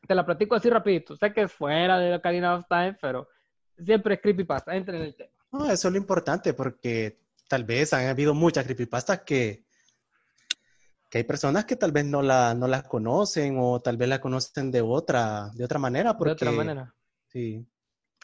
Te 0.07 0.15
la 0.15 0.25
platico 0.25 0.55
así 0.55 0.69
rapidito. 0.69 1.15
Sé 1.15 1.31
que 1.33 1.43
es 1.43 1.51
fuera 1.51 1.99
de 1.99 2.09
la 2.09 2.17
Ocarina 2.17 2.55
of 2.55 2.65
Time, 2.67 2.97
pero 2.99 3.29
siempre 3.77 4.15
es 4.15 4.21
creepypasta. 4.21 4.75
Entren 4.75 5.01
en 5.01 5.07
el 5.07 5.15
tema. 5.15 5.29
No, 5.51 5.65
eso 5.65 5.87
es 5.87 5.91
lo 5.91 5.97
importante 5.97 6.53
porque 6.53 7.19
tal 7.47 7.63
vez 7.65 7.93
han 7.93 8.07
habido 8.07 8.33
muchas 8.33 8.63
creepypastas 8.63 9.21
que, 9.21 9.65
que 11.09 11.17
hay 11.19 11.23
personas 11.25 11.65
que 11.65 11.75
tal 11.75 11.91
vez 11.91 12.05
no 12.05 12.21
la, 12.21 12.53
no 12.55 12.67
las 12.67 12.83
conocen 12.83 13.57
o 13.59 13.81
tal 13.81 13.97
vez 13.97 14.07
la 14.07 14.21
conocen 14.21 14.71
de 14.71 14.81
otra, 14.81 15.49
de 15.53 15.65
otra 15.65 15.77
manera. 15.77 16.17
Porque, 16.17 16.29
de 16.29 16.33
otra 16.33 16.51
manera. 16.51 16.95
Sí. 17.27 17.65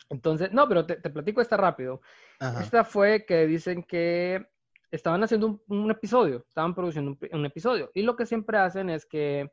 Entonces, 0.09 0.51
no, 0.53 0.67
pero 0.67 0.85
te, 0.85 0.95
te 0.95 1.09
platico 1.09 1.41
esta 1.41 1.57
rápido. 1.57 2.01
Ajá. 2.39 2.63
Esta 2.63 2.83
fue 2.83 3.25
que 3.25 3.45
dicen 3.45 3.83
que 3.83 4.47
estaban 4.89 5.21
haciendo 5.23 5.47
un, 5.47 5.61
un 5.67 5.91
episodio, 5.91 6.45
estaban 6.47 6.73
produciendo 6.73 7.11
un, 7.11 7.19
un, 7.31 7.45
episodio. 7.45 7.91
Y 7.93 8.03
lo 8.03 8.15
que 8.15 8.25
siempre 8.25 8.57
hacen 8.57 8.89
es 8.89 9.05
que 9.05 9.51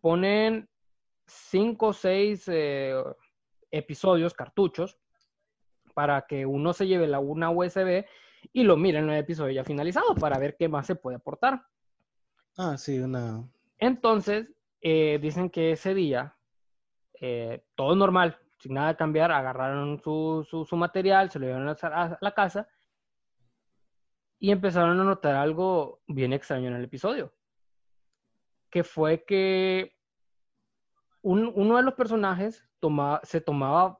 ponen 0.00 0.68
cinco 1.30 1.88
o 1.88 1.92
seis 1.92 2.48
eh, 2.48 2.94
episodios, 3.70 4.34
cartuchos, 4.34 4.98
para 5.94 6.26
que 6.26 6.46
uno 6.46 6.72
se 6.72 6.86
lleve 6.86 7.06
la 7.06 7.18
una 7.18 7.50
USB 7.50 8.04
y 8.52 8.62
lo 8.62 8.76
mire 8.76 8.98
en 8.98 9.10
el 9.10 9.18
episodio 9.18 9.52
ya 9.52 9.64
finalizado 9.64 10.14
para 10.14 10.38
ver 10.38 10.56
qué 10.56 10.68
más 10.68 10.86
se 10.86 10.94
puede 10.94 11.16
aportar. 11.16 11.62
Ah, 12.56 12.76
sí, 12.76 12.98
una. 12.98 13.44
Entonces, 13.78 14.48
eh, 14.80 15.18
dicen 15.20 15.50
que 15.50 15.72
ese 15.72 15.94
día, 15.94 16.36
eh, 17.20 17.64
todo 17.74 17.94
normal, 17.94 18.38
sin 18.58 18.74
nada 18.74 18.88
de 18.88 18.96
cambiar, 18.96 19.30
agarraron 19.32 20.00
su, 20.00 20.46
su, 20.48 20.64
su 20.64 20.76
material, 20.76 21.30
se 21.30 21.38
lo 21.38 21.46
llevaron 21.46 21.68
a, 21.68 21.72
a 21.72 22.18
la 22.20 22.34
casa 22.34 22.68
y 24.38 24.50
empezaron 24.50 24.98
a 24.98 25.04
notar 25.04 25.36
algo 25.36 26.00
bien 26.06 26.32
extraño 26.32 26.68
en 26.68 26.74
el 26.74 26.84
episodio, 26.84 27.34
que 28.70 28.84
fue 28.84 29.24
que 29.24 29.99
un, 31.22 31.52
uno 31.54 31.76
de 31.76 31.82
los 31.82 31.94
personajes 31.94 32.64
se 33.22 33.40
tomaba 33.40 33.98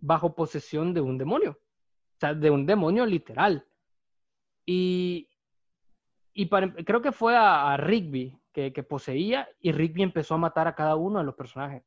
bajo 0.00 0.34
posesión 0.34 0.94
de 0.94 1.00
un 1.00 1.18
demonio, 1.18 1.52
o 1.52 2.18
sea, 2.20 2.34
de 2.34 2.50
un 2.50 2.66
demonio 2.66 3.06
literal. 3.06 3.66
Y, 4.66 5.28
y 6.32 6.46
para, 6.46 6.72
creo 6.72 7.00
que 7.00 7.12
fue 7.12 7.36
a, 7.36 7.72
a 7.72 7.76
Rigby 7.76 8.38
que, 8.52 8.72
que, 8.72 8.82
poseía 8.82 9.48
y 9.60 9.72
Rigby 9.72 10.02
empezó 10.02 10.34
a 10.34 10.38
matar 10.38 10.68
a 10.68 10.74
cada 10.74 10.96
uno 10.96 11.18
de 11.18 11.24
los 11.24 11.34
personajes. 11.34 11.82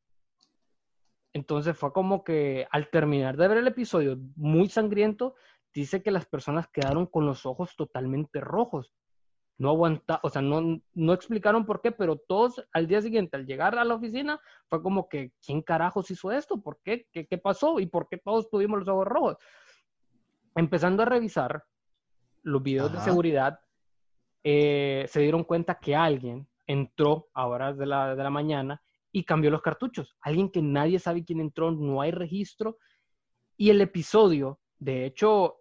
Entonces 1.33 1.77
fue 1.77 1.93
como 1.93 2.23
que 2.23 2.67
al 2.71 2.89
terminar 2.89 3.37
de 3.37 3.47
ver 3.47 3.59
el 3.59 3.67
episodio 3.67 4.17
muy 4.35 4.67
sangriento, 4.67 5.35
dice 5.73 6.03
que 6.03 6.11
las 6.11 6.25
personas 6.25 6.67
quedaron 6.67 7.05
con 7.05 7.25
los 7.25 7.45
ojos 7.45 7.75
totalmente 7.75 8.41
rojos. 8.41 8.91
No 9.61 9.69
aguanta, 9.69 10.19
o 10.23 10.29
sea, 10.31 10.41
no, 10.41 10.81
no 10.95 11.13
explicaron 11.13 11.67
por 11.67 11.81
qué, 11.81 11.91
pero 11.91 12.17
todos 12.17 12.67
al 12.73 12.87
día 12.87 12.99
siguiente, 12.99 13.37
al 13.37 13.45
llegar 13.45 13.77
a 13.77 13.85
la 13.85 13.93
oficina, 13.93 14.41
fue 14.67 14.81
como 14.81 15.07
que, 15.07 15.33
¿quién 15.39 15.61
carajos 15.61 16.09
hizo 16.09 16.31
esto? 16.31 16.59
¿Por 16.59 16.79
qué? 16.83 17.05
¿Qué, 17.11 17.27
qué 17.27 17.37
pasó? 17.37 17.79
¿Y 17.79 17.85
por 17.85 18.07
qué 18.09 18.17
todos 18.17 18.49
tuvimos 18.49 18.79
los 18.79 18.87
ojos 18.87 19.05
rojos? 19.05 19.37
Empezando 20.55 21.03
a 21.03 21.05
revisar 21.05 21.63
los 22.41 22.63
videos 22.63 22.89
Ajá. 22.89 22.97
de 22.97 23.05
seguridad, 23.05 23.59
eh, 24.43 25.05
se 25.07 25.21
dieron 25.21 25.43
cuenta 25.43 25.77
que 25.79 25.95
alguien 25.95 26.47
entró 26.65 27.29
a 27.35 27.45
horas 27.45 27.77
de 27.77 27.85
la, 27.85 28.15
de 28.15 28.23
la 28.23 28.31
mañana 28.31 28.81
y 29.11 29.25
cambió 29.25 29.51
los 29.51 29.61
cartuchos. 29.61 30.17
Alguien 30.21 30.49
que 30.49 30.63
nadie 30.63 30.97
sabe 30.97 31.23
quién 31.23 31.39
entró, 31.39 31.69
no 31.69 32.01
hay 32.01 32.09
registro. 32.09 32.79
Y 33.57 33.69
el 33.69 33.79
episodio, 33.79 34.59
de 34.79 35.05
hecho, 35.05 35.60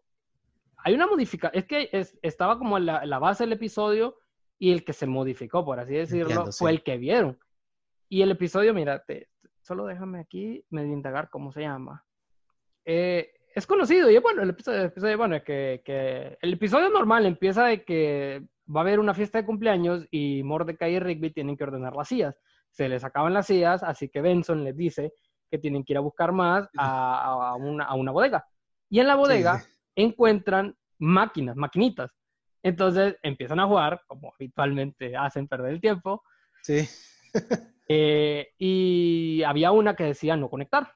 hay 0.84 0.94
una 0.94 1.06
modificación, 1.06 1.58
es 1.60 1.66
que 1.66 1.88
es, 1.92 2.18
estaba 2.22 2.58
como 2.58 2.78
la, 2.78 3.04
la, 3.04 3.18
base 3.18 3.44
del 3.44 3.52
episodio 3.52 4.16
y 4.58 4.72
el 4.72 4.84
que 4.84 4.92
se 4.92 5.06
modificó, 5.06 5.64
por 5.64 5.80
así 5.80 5.94
decirlo, 5.94 6.30
Entiendo, 6.30 6.52
fue 6.52 6.70
sí. 6.70 6.76
el 6.76 6.82
que 6.82 6.98
vieron. 6.98 7.38
Y 8.08 8.22
el 8.22 8.30
episodio, 8.30 8.74
mira, 8.74 9.02
te, 9.04 9.28
solo 9.62 9.86
déjame 9.86 10.20
aquí 10.20 10.64
medio 10.70 10.92
indagar 10.92 11.30
cómo 11.30 11.52
se 11.52 11.62
llama. 11.62 12.04
Eh, 12.84 13.32
es 13.54 13.66
conocido, 13.66 14.10
y 14.10 14.18
bueno, 14.18 14.42
el 14.42 14.50
episodio, 14.50 14.80
el 14.80 14.86
episodio 14.86 15.18
bueno, 15.18 15.36
es 15.36 15.42
que, 15.42 15.82
que, 15.84 16.38
el 16.40 16.52
episodio 16.54 16.88
normal 16.88 17.26
empieza 17.26 17.64
de 17.66 17.84
que 17.84 18.46
va 18.74 18.80
a 18.80 18.82
haber 18.82 19.00
una 19.00 19.14
fiesta 19.14 19.38
de 19.38 19.46
cumpleaños 19.46 20.06
y 20.10 20.42
Mordecai 20.44 20.94
y 20.94 20.98
Rigby 21.00 21.30
tienen 21.30 21.56
que 21.56 21.64
ordenar 21.64 21.96
las 21.96 22.08
sillas. 22.08 22.38
Se 22.70 22.88
les 22.88 23.04
acaban 23.04 23.34
las 23.34 23.46
sillas, 23.46 23.82
así 23.82 24.08
que 24.08 24.20
Benson 24.20 24.62
les 24.62 24.76
dice 24.76 25.12
que 25.50 25.58
tienen 25.58 25.84
que 25.84 25.94
ir 25.94 25.96
a 25.96 26.00
buscar 26.00 26.30
más 26.30 26.68
a, 26.78 27.50
a, 27.50 27.54
una, 27.56 27.84
a 27.84 27.94
una 27.94 28.12
bodega. 28.12 28.46
Y 28.88 29.00
en 29.00 29.08
la 29.08 29.16
bodega 29.16 29.58
sí 29.58 29.79
encuentran 30.02 30.76
máquinas, 30.98 31.56
maquinitas. 31.56 32.10
Entonces 32.62 33.16
empiezan 33.22 33.60
a 33.60 33.66
jugar, 33.66 34.02
como 34.06 34.32
habitualmente 34.34 35.16
hacen 35.16 35.48
perder 35.48 35.72
el 35.72 35.80
tiempo. 35.80 36.22
Sí. 36.62 36.88
eh, 37.88 38.48
y 38.58 39.42
había 39.42 39.72
una 39.72 39.96
que 39.96 40.04
decía 40.04 40.36
no 40.36 40.50
conectar, 40.50 40.94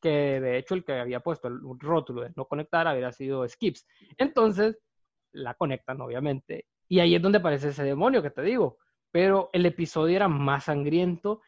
que 0.00 0.40
de 0.40 0.58
hecho 0.58 0.74
el 0.74 0.84
que 0.84 0.94
había 0.94 1.20
puesto 1.20 1.48
el 1.48 1.60
rótulo 1.78 2.22
de 2.22 2.32
no 2.36 2.46
conectar 2.46 2.86
había 2.86 3.12
sido 3.12 3.48
Skips. 3.48 3.86
Entonces 4.18 4.78
la 5.32 5.54
conectan, 5.54 6.00
obviamente. 6.00 6.66
Y 6.88 7.00
ahí 7.00 7.14
es 7.14 7.22
donde 7.22 7.38
aparece 7.38 7.68
ese 7.68 7.84
demonio 7.84 8.22
que 8.22 8.30
te 8.30 8.42
digo. 8.42 8.78
Pero 9.10 9.50
el 9.52 9.64
episodio 9.66 10.16
era 10.16 10.28
más 10.28 10.64
sangriento 10.64 11.40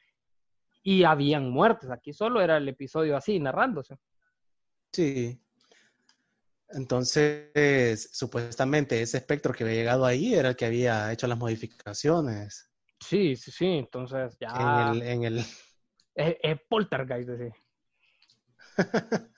y 0.82 1.04
habían 1.04 1.50
muertes. 1.50 1.90
Aquí 1.90 2.12
solo 2.12 2.40
era 2.40 2.56
el 2.56 2.68
episodio 2.68 3.16
así, 3.16 3.38
narrándose. 3.38 3.98
Sí. 4.92 5.40
Entonces, 6.70 8.10
supuestamente 8.12 9.00
ese 9.00 9.18
espectro 9.18 9.52
que 9.54 9.64
había 9.64 9.76
llegado 9.76 10.04
ahí 10.04 10.34
era 10.34 10.50
el 10.50 10.56
que 10.56 10.66
había 10.66 11.10
hecho 11.12 11.26
las 11.26 11.38
modificaciones. 11.38 12.70
Sí, 13.00 13.36
sí, 13.36 13.50
sí. 13.50 13.66
Entonces 13.66 14.36
ya. 14.38 14.92
En 14.92 14.96
el. 14.96 15.02
En 15.02 15.24
el... 15.24 15.38
Es, 16.14 16.36
es 16.42 16.60
poltergeist, 16.68 17.30
sí. 17.38 17.50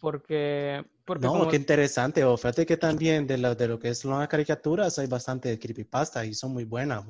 porque, 0.00 0.84
porque. 1.04 1.26
No, 1.26 1.32
como... 1.32 1.48
qué 1.48 1.56
interesante. 1.56 2.24
O 2.24 2.36
fíjate 2.36 2.66
que 2.66 2.76
también 2.76 3.26
de 3.26 3.38
lo, 3.38 3.54
de 3.54 3.68
lo 3.68 3.78
que 3.78 3.94
son 3.94 4.18
las 4.18 4.28
caricaturas 4.28 4.98
hay 4.98 5.06
bastante 5.06 5.58
creepypasta 5.58 6.24
y 6.24 6.34
son 6.34 6.52
muy 6.52 6.64
buenas. 6.64 7.04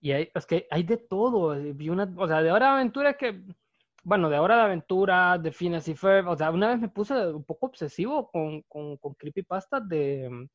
Y 0.00 0.12
hay, 0.12 0.30
es 0.34 0.46
que 0.46 0.66
hay 0.70 0.84
de 0.84 0.96
todo. 0.96 1.54
Vi 1.74 1.90
una, 1.90 2.12
o 2.16 2.26
sea, 2.26 2.42
de 2.42 2.50
Hora 2.50 2.66
de 2.66 2.72
Aventura 2.72 3.16
que 3.16 3.42
bueno, 4.04 4.28
de 4.28 4.38
Hora 4.38 4.56
de 4.56 4.62
Aventura, 4.62 5.38
de 5.38 5.52
Phineas 5.52 5.86
y 5.88 5.94
Ferb, 5.94 6.28
o 6.28 6.36
sea, 6.36 6.50
una 6.50 6.68
vez 6.68 6.80
me 6.80 6.88
puse 6.88 7.14
un 7.28 7.44
poco 7.44 7.66
obsesivo 7.66 8.30
con, 8.30 8.62
con, 8.62 8.96
con 8.96 9.14
creepypastas 9.14 9.88
de, 9.88 10.48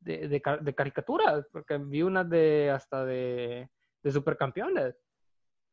de, 0.00 0.28
de, 0.28 0.42
de, 0.60 0.74
caricaturas, 0.74 1.46
porque 1.52 1.78
vi 1.78 2.02
unas 2.02 2.28
de 2.28 2.70
hasta 2.70 3.04
de, 3.04 3.68
de 4.02 4.10
supercampeones. 4.12 4.96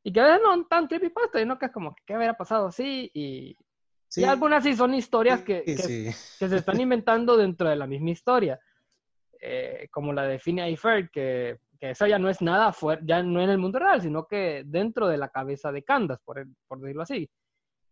Y 0.04 0.12
que 0.12 0.20
a 0.20 0.26
veces 0.26 0.42
no 0.44 0.66
tan 0.66 0.88
creepypasta, 0.88 1.42
y 1.42 1.46
no 1.46 1.58
que 1.58 1.68
es 1.68 1.72
como, 1.72 1.96
¿qué 2.06 2.16
hubiera 2.16 2.36
pasado 2.36 2.68
así? 2.68 3.10
Y, 3.14 3.58
sí. 4.10 4.22
y 4.22 4.24
algunas 4.26 4.64
sí 4.64 4.76
son 4.76 4.94
historias 4.94 5.42
que, 5.44 5.64
que, 5.64 5.78
sí. 5.78 6.06
que, 6.40 6.50
se 6.50 6.58
están 6.58 6.80
inventando 6.80 7.38
dentro 7.38 7.70
de 7.70 7.78
la 7.78 7.88
misma 7.88 8.12
historia. 8.12 8.60
Eh, 9.42 9.88
como 9.92 10.12
la 10.12 10.24
de 10.24 10.40
Phineas 10.40 10.70
y 10.70 10.76
Ferb, 10.76 11.10
que 11.12 11.60
que 11.86 11.92
eso 11.92 12.08
ya 12.08 12.18
no 12.18 12.30
es 12.30 12.42
nada 12.42 12.74
fuera, 12.74 13.00
ya 13.06 13.22
no 13.22 13.40
en 13.42 13.50
el 13.50 13.60
mundo 13.60 13.78
real, 13.78 14.02
sino 14.02 14.26
que 14.26 14.64
dentro 14.66 15.08
de 15.08 15.18
la 15.18 15.30
cabeza 15.30 15.72
de 15.72 15.84
Candas, 15.84 16.20
por, 16.26 16.44
por 16.68 16.80
decirlo 16.80 17.04
así, 17.04 17.30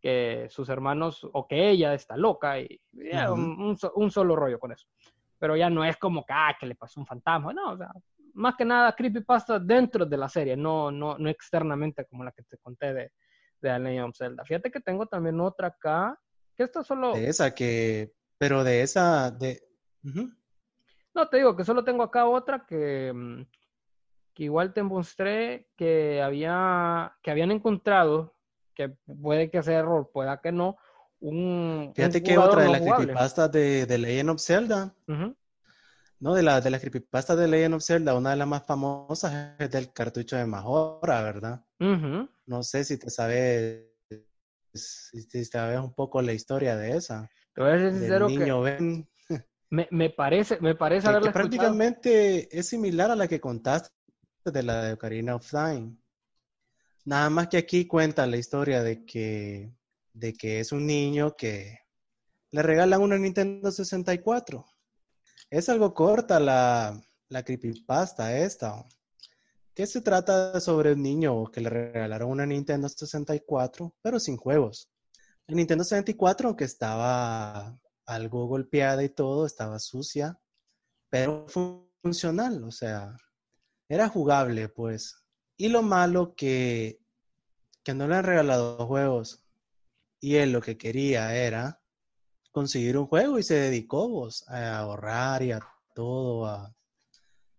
que 0.02 0.48
sus 0.50 0.68
hermanos 0.70 1.28
o 1.32 1.48
que 1.48 1.70
ella 1.70 1.94
está 1.94 2.18
loca 2.18 2.60
y, 2.60 2.68
y 2.94 3.10
uh 3.10 3.20
-huh. 3.20 3.34
un, 3.34 3.62
un, 3.62 3.78
un, 3.96 4.12
solo 4.12 4.36
rollo 4.36 4.60
con 4.60 4.72
eso. 4.72 4.88
Pero 5.38 5.56
ya 5.56 5.70
no 5.70 5.86
es 5.86 5.98
como 5.98 6.26
que, 6.26 6.34
ah, 6.34 6.56
que 6.60 6.66
le 6.66 6.76
pasó 6.76 7.00
un 7.00 7.06
fantasma, 7.06 7.54
no, 7.54 7.74
o 7.74 7.78
sea, 7.78 7.92
más 8.34 8.56
que 8.56 8.66
nada 8.66 8.96
creepypasta 8.96 9.60
dentro 9.60 10.06
de 10.06 10.18
la 10.18 10.28
serie, 10.28 10.58
no, 10.58 10.90
no, 10.90 11.16
no 11.18 11.30
externamente 11.30 12.06
como 12.06 12.24
la 12.24 12.32
que 12.32 12.44
te 12.44 12.58
conté 12.58 12.94
de, 12.94 13.12
de 13.62 13.80
Legend 13.80 14.10
of 14.10 14.18
Zelda. 14.18 14.44
Fíjate 14.44 14.72
que 14.72 14.82
tengo 14.82 15.06
también 15.06 15.40
otra 15.40 15.68
acá, 15.68 16.20
que 16.56 16.64
esto 16.64 16.84
solo... 16.84 17.14
De 17.14 17.30
esa 17.30 17.54
que, 17.54 18.12
pero 18.40 18.64
de 18.64 18.82
esa, 18.82 19.30
de... 19.30 19.62
Uh 20.04 20.10
-huh. 20.10 20.38
No, 21.14 21.30
te 21.30 21.38
digo 21.38 21.56
que 21.56 21.64
solo 21.64 21.84
tengo 21.84 22.02
acá 22.02 22.26
otra 22.26 22.66
que 22.66 23.14
mm, 23.14 23.44
que 24.34 24.44
igual 24.44 24.74
te 24.74 24.84
mostré 24.84 25.68
que, 25.78 26.22
había, 26.22 27.16
que 27.22 27.32
habían 27.32 27.52
encontrado, 27.52 28.36
que 28.74 28.90
puede 29.22 29.50
que 29.50 29.62
sea 29.62 29.80
error, 29.80 30.10
pueda 30.12 30.42
que 30.42 30.52
no, 30.52 30.78
un. 31.20 31.94
Fíjate 31.96 32.18
un 32.18 32.24
que 32.24 32.38
otra 32.38 32.64
de 32.64 32.70
las 32.70 32.82
creepypastas 32.82 33.52
de, 33.52 33.86
de 33.86 33.98
Legend 33.98 34.30
of 34.32 34.42
Zelda, 34.42 34.96
uh 35.08 35.12
-huh. 35.14 35.36
no, 36.20 36.34
de 36.34 36.44
la, 36.44 36.62
de 36.62 36.70
las 36.70 36.82
creepypastas 36.82 37.38
de 37.38 37.48
Legend 37.48 37.76
of 37.76 37.84
Zelda, 37.84 38.16
una 38.16 38.32
de 38.32 38.38
las 38.38 38.48
más 38.48 38.66
famosas 38.66 39.56
es 39.60 39.70
del 39.70 39.94
cartucho 39.94 40.36
de 40.36 40.46
Majora, 40.46 41.22
¿verdad? 41.22 41.64
Uh 41.80 41.86
-huh. 41.86 42.30
No 42.46 42.64
sé 42.64 42.84
si 42.84 42.98
te 42.98 43.10
sabes, 43.10 43.86
si 44.74 45.28
te 45.28 45.46
sabes 45.46 45.80
un 45.80 45.94
poco 45.94 46.22
la 46.22 46.34
historia 46.34 46.76
de 46.76 46.98
esa. 46.98 47.30
Te 47.54 47.62
voy 47.62 47.72
a 47.72 47.92
sincero 47.92 48.28
niño 48.28 48.64
que. 48.64 48.72
Ben. 48.72 49.10
Me, 49.70 49.88
me, 49.90 50.12
parece, 50.12 50.60
me 50.62 50.76
parece 50.76 51.08
que, 51.12 51.20
que 51.20 51.32
prácticamente 51.32 52.60
es 52.60 52.68
similar 52.68 53.10
a 53.10 53.16
la 53.16 53.28
que 53.28 53.40
contaste 53.40 53.90
de 54.52 54.64
la 54.64 54.84
de 54.84 54.94
Ocarina 54.94 55.36
of 55.36 55.50
Time. 55.50 55.96
Nada 57.06 57.30
más 57.30 57.48
que 57.48 57.58
aquí 57.58 57.86
cuenta 57.86 58.28
la 58.28 58.38
historia 58.38 58.84
de 58.84 59.06
que, 59.06 59.74
de 60.14 60.34
que 60.34 60.60
es 60.60 60.72
un 60.72 60.86
niño 60.86 61.36
que 61.36 61.80
le 62.52 62.62
regalan 62.62 63.02
una 63.02 63.18
Nintendo 63.18 63.72
64. 63.72 64.66
Es 65.50 65.70
algo 65.70 65.94
corta 65.94 66.40
la, 66.40 67.00
la 67.30 67.44
creepypasta 67.44 68.38
esta, 68.38 68.86
que 69.74 69.88
se 69.88 70.02
trata 70.02 70.60
sobre 70.60 70.94
un 70.94 71.02
niño 71.02 71.46
que 71.46 71.62
le 71.62 71.70
regalaron 71.70 72.32
una 72.32 72.46
Nintendo 72.46 72.90
64, 72.90 73.96
pero 74.02 74.20
sin 74.20 74.38
juegos. 74.38 74.90
La 75.48 75.56
Nintendo 75.56 75.84
64, 75.84 76.50
aunque 76.50 76.66
estaba 76.66 77.78
algo 78.06 78.48
golpeada 78.48 79.04
y 79.04 79.10
todo, 79.10 79.46
estaba 79.46 79.80
sucia, 79.80 80.40
pero 81.10 81.46
funcional, 81.48 82.64
o 82.64 82.72
sea, 82.72 83.16
era 83.90 84.10
jugable, 84.10 84.70
pues. 84.70 85.24
Y 85.58 85.70
lo 85.70 85.82
malo 85.82 86.36
que, 86.36 87.00
que 87.84 87.94
no 87.94 88.08
le 88.08 88.16
han 88.16 88.24
regalado 88.24 88.88
juegos. 88.88 89.44
Y 90.20 90.36
él 90.36 90.52
lo 90.52 90.62
que 90.62 90.78
quería 90.78 91.36
era 91.36 91.82
conseguir 92.52 92.98
un 92.98 93.08
juego 93.08 93.40
y 93.40 93.44
se 93.44 93.56
dedicó 93.56 94.10
pues, 94.10 94.48
a 94.48 94.80
ahorrar 94.80 95.44
y 95.44 95.52
a 95.52 95.60
todo, 95.94 96.46
a 96.46 96.74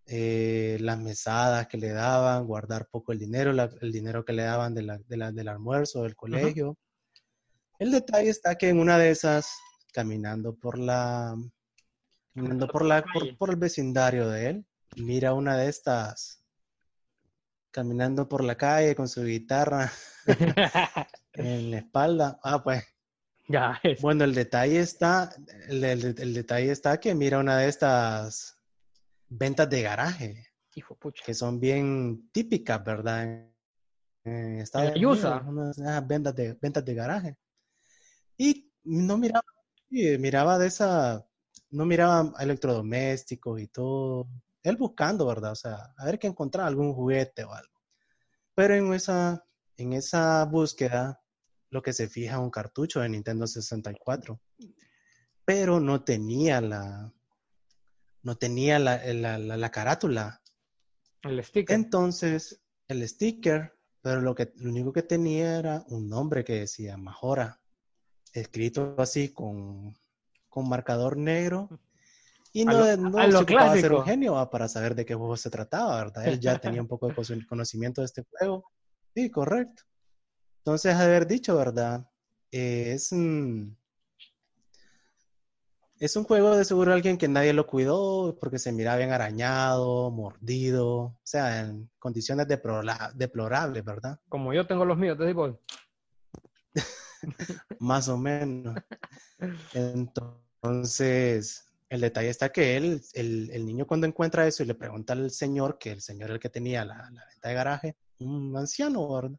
eh, 0.07 0.79
las 0.81 0.99
mesadas 0.99 1.67
que 1.67 1.79
le 1.79 1.91
daban, 1.91 2.47
guardar 2.47 2.89
poco 2.91 3.13
el 3.13 3.19
dinero, 3.19 3.53
el 3.81 3.93
dinero 3.93 4.25
que 4.25 4.33
le 4.33 4.43
daban 4.43 4.75
de 4.75 4.83
la, 4.83 4.99
del 4.99 5.49
almuerzo, 5.49 6.03
del 6.03 6.15
colegio. 6.15 6.79
El 7.79 7.91
detalle 7.91 8.31
está 8.31 8.57
que 8.57 8.69
en 8.69 8.79
una 8.79 8.99
de 8.99 9.11
esas, 9.11 9.59
caminando 9.93 10.55
por 10.55 10.79
la, 10.79 11.35
caminando 12.35 12.69
por, 12.69 12.85
la, 12.85 13.05
por 13.39 13.51
el 13.51 13.57
vecindario 13.57 14.29
de 14.29 14.51
él, 14.51 14.67
mira 14.96 15.35
una 15.35 15.57
de 15.57 15.68
estas 15.68 16.44
caminando 17.74 18.28
por 18.28 18.44
la 18.44 18.57
calle 18.57 18.94
con 18.94 19.09
su 19.09 19.24
guitarra 19.24 19.90
en 21.33 21.72
la 21.72 21.78
espalda. 21.78 22.38
Ah, 22.42 22.62
pues. 22.62 22.85
Ya. 23.48 23.80
Bueno, 24.00 24.24
el 24.24 24.33
detalle 24.33 24.78
está, 24.78 25.35
el, 25.68 26.35
detalle 26.35 26.70
está 26.70 26.98
que 26.98 27.14
mira 27.14 27.38
una 27.38 27.59
de 27.59 27.68
estas 27.68 28.59
ventas 29.28 29.68
de 29.68 29.83
garaje. 29.83 30.46
Hijo 30.76 30.96
pucha. 30.96 31.24
Que 31.26 31.35
son 31.35 31.59
bien 31.59 32.30
típicas, 32.30 32.83
¿verdad? 32.85 33.50
En 34.24 34.61
Estados 34.61 34.92
Unidos. 34.94 35.76
ventas 36.07 36.35
de, 36.35 36.54
ventas 36.54 36.85
de 36.85 36.94
garaje. 36.94 37.37
Y 38.38 38.72
no 38.85 39.18
miraba, 39.18 39.44
miraba 39.90 40.59
de 40.59 40.68
esa, 40.68 41.26
no 41.70 41.85
miraba 41.85 42.33
electrodomésticos 42.38 43.61
y 43.61 43.66
todo 43.66 44.28
él 44.64 44.77
buscando, 44.77 45.27
¿verdad? 45.27 45.53
O 45.53 45.57
sea, 45.57 45.94
a 45.96 46.05
ver 46.07 46.18
que 46.18 46.27
encontraba 46.27 46.66
algún 46.66 46.94
juguete 46.94 47.44
o 47.44 47.53
algo. 47.53 47.81
Pero 48.55 48.74
en 48.74 48.92
esa, 48.94 49.46
en 49.77 49.92
esa 49.92 50.44
búsqueda, 50.46 51.20
lo 51.70 51.83
que 51.83 51.92
se 51.92 52.09
fija 52.09 52.38
un 52.38 52.50
cartucho 52.50 53.00
de 53.00 53.11
Nintendo 53.11 53.46
64. 53.46 54.40
Pero 55.44 55.81
no 55.81 56.03
tenía 56.03 56.62
la, 56.62 57.12
no 58.22 58.37
tenía 58.37 58.79
la, 58.79 59.05
la, 59.12 59.38
la, 59.38 59.70
carátula. 59.70 60.40
El 61.22 61.44
sticker. 61.44 61.74
Entonces, 61.74 62.62
el 62.88 63.07
sticker, 63.07 63.79
pero 64.00 64.22
lo, 64.22 64.35
que, 64.35 64.53
lo 64.57 64.70
único 64.70 64.94
que 64.94 65.03
tenía 65.03 65.59
era 65.59 65.85
un 65.88 66.09
nombre 66.09 66.42
que 66.42 66.61
decía 66.61 66.96
Majora, 66.96 67.61
escrito 68.33 68.94
así 68.98 69.29
con, 69.35 69.94
con 70.48 70.68
marcador 70.70 71.18
negro 71.18 71.68
y 72.57 72.64
no, 72.64 72.73
lo, 72.73 72.97
no 72.97 73.45
se 73.73 73.81
ser 73.81 73.93
un 73.93 74.05
genio 74.05 74.49
para 74.49 74.69
saber 74.69 74.95
de 74.95 75.05
qué 75.05 75.17
juego 75.17 75.37
se 75.37 75.51
trataba, 75.51 75.97
¿verdad? 75.97 76.29
Él 76.29 76.38
ya 76.38 76.57
tenía 76.57 76.81
un 76.81 76.87
poco 76.87 77.09
de 77.09 77.47
conocimiento 77.49 78.01
de 78.01 78.05
este 78.05 78.23
juego. 78.31 78.71
Sí, 79.12 79.29
correcto. 79.29 79.83
Entonces, 80.59 80.95
haber 80.95 81.27
dicho, 81.27 81.57
¿verdad? 81.57 82.07
es, 82.53 83.11
un, 83.11 83.77
es 85.99 86.14
un 86.14 86.23
juego 86.23 86.57
de 86.57 86.64
seguro 86.64 86.93
alguien 86.93 87.19
que 87.19 87.27
nadie 87.27 87.53
lo 87.53 87.67
cuidó 87.67 88.37
porque 88.38 88.61
se 88.61 88.71
miraba 88.71 88.99
bien 88.99 89.11
arañado, 89.11 90.12
mordido, 90.12 90.87
o 90.87 91.21
sea, 91.25 91.62
en 91.62 91.90
condiciones 91.99 92.47
deplorables, 92.47 93.85
¿verdad? 93.85 94.21
Como 94.29 94.55
yo 94.55 94.64
tengo 94.64 94.85
los 94.85 94.97
míos, 94.97 95.19
te 95.19 95.27
digo. 95.27 95.61
Más 97.81 98.09
o 98.09 98.17
menos. 98.17 98.77
Entonces, 99.73 101.63
el 101.94 102.00
detalle 102.00 102.28
está 102.28 102.50
que 102.50 102.76
él, 102.76 103.00
el, 103.12 103.64
niño 103.64 103.87
cuando 103.87 104.07
encuentra 104.07 104.46
eso 104.48 104.64
y 104.64 104.66
le 104.66 104.74
pregunta 104.74 105.12
al 105.12 105.30
señor, 105.30 105.78
que 105.78 105.92
el 105.92 106.02
señor 106.02 106.33
el 106.33 106.40
que 106.40 106.48
tenía 106.48 106.85
la, 106.85 107.09
venta 107.09 107.48
de 107.48 107.54
garaje, 107.54 107.96
un 108.18 108.57
anciano, 108.57 109.14
¿verdad? 109.14 109.38